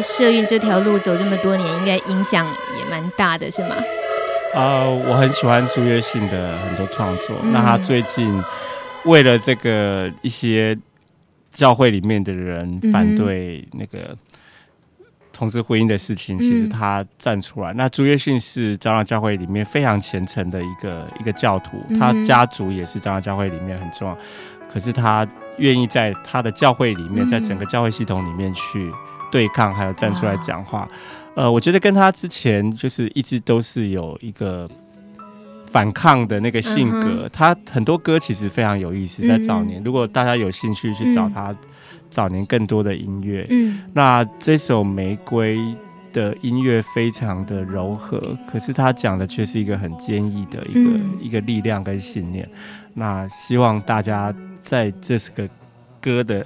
[0.02, 2.48] 社运这条路走这么多年，应该影响
[2.78, 3.76] 也蛮大的，是吗？
[4.54, 7.36] 呃，我很喜欢朱月信的很多创作。
[7.44, 8.42] 嗯、那他最近
[9.04, 10.78] 为了这个一些
[11.52, 14.16] 教会里面的人反对那个
[15.34, 17.74] 同志婚姻的事情，嗯、其实他站出来。
[17.74, 24.18] 那朱月信是长老教会里面非常虔诚的一个一个教徒，嗯、他家族也是长老教会里面很重要。
[24.72, 25.28] 可是他
[25.58, 28.90] 愿意在他的教会里面，在整个教会系统里面去。
[29.32, 30.88] 对抗，还有站出来讲话，
[31.36, 34.68] 呃，我觉得跟他之前就是一直都是有一个
[35.66, 37.30] 反抗的那个性格。
[37.32, 41.56] 他很多歌其实非常有意思，在早年，如果大家有兴趣去找他
[42.10, 45.58] 早年更多的音乐，嗯，那这首《玫瑰》
[46.14, 50.90] 的音乐非常的柔和，可是他讲的却是一个很坚毅的一个
[51.22, 52.48] 一个力量跟信念。
[52.94, 55.50] 那希望大家在这个
[56.02, 56.46] 歌的。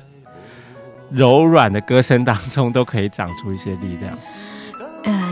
[1.12, 4.16] 柔软的歌声当中，都可以长出一些力量。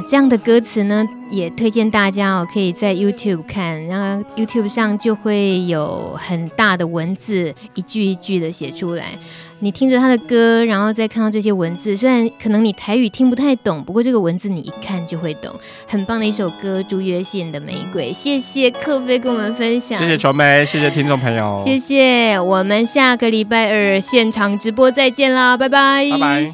[0.07, 9.17] 呃，这样的歌词呢，也推荐大家哦，可以在 YouTube 看，然后 YouTube 上就会有很大的文字，一句一句的写出来。
[9.59, 15.53] 你听着他的歌，然后再看到这些文字，虽然可能你台语听不太懂，不过这个文字你一看就会懂。
[15.87, 18.11] 很棒的一首歌，朱约信的《玫瑰》。
[18.13, 22.39] 谢谢克飞跟我们分享，谢谢传媒，谢谢听众朋友，谢谢。
[22.39, 26.53] 我们下个礼拜二现场直播再见啦，拜拜，拜拜。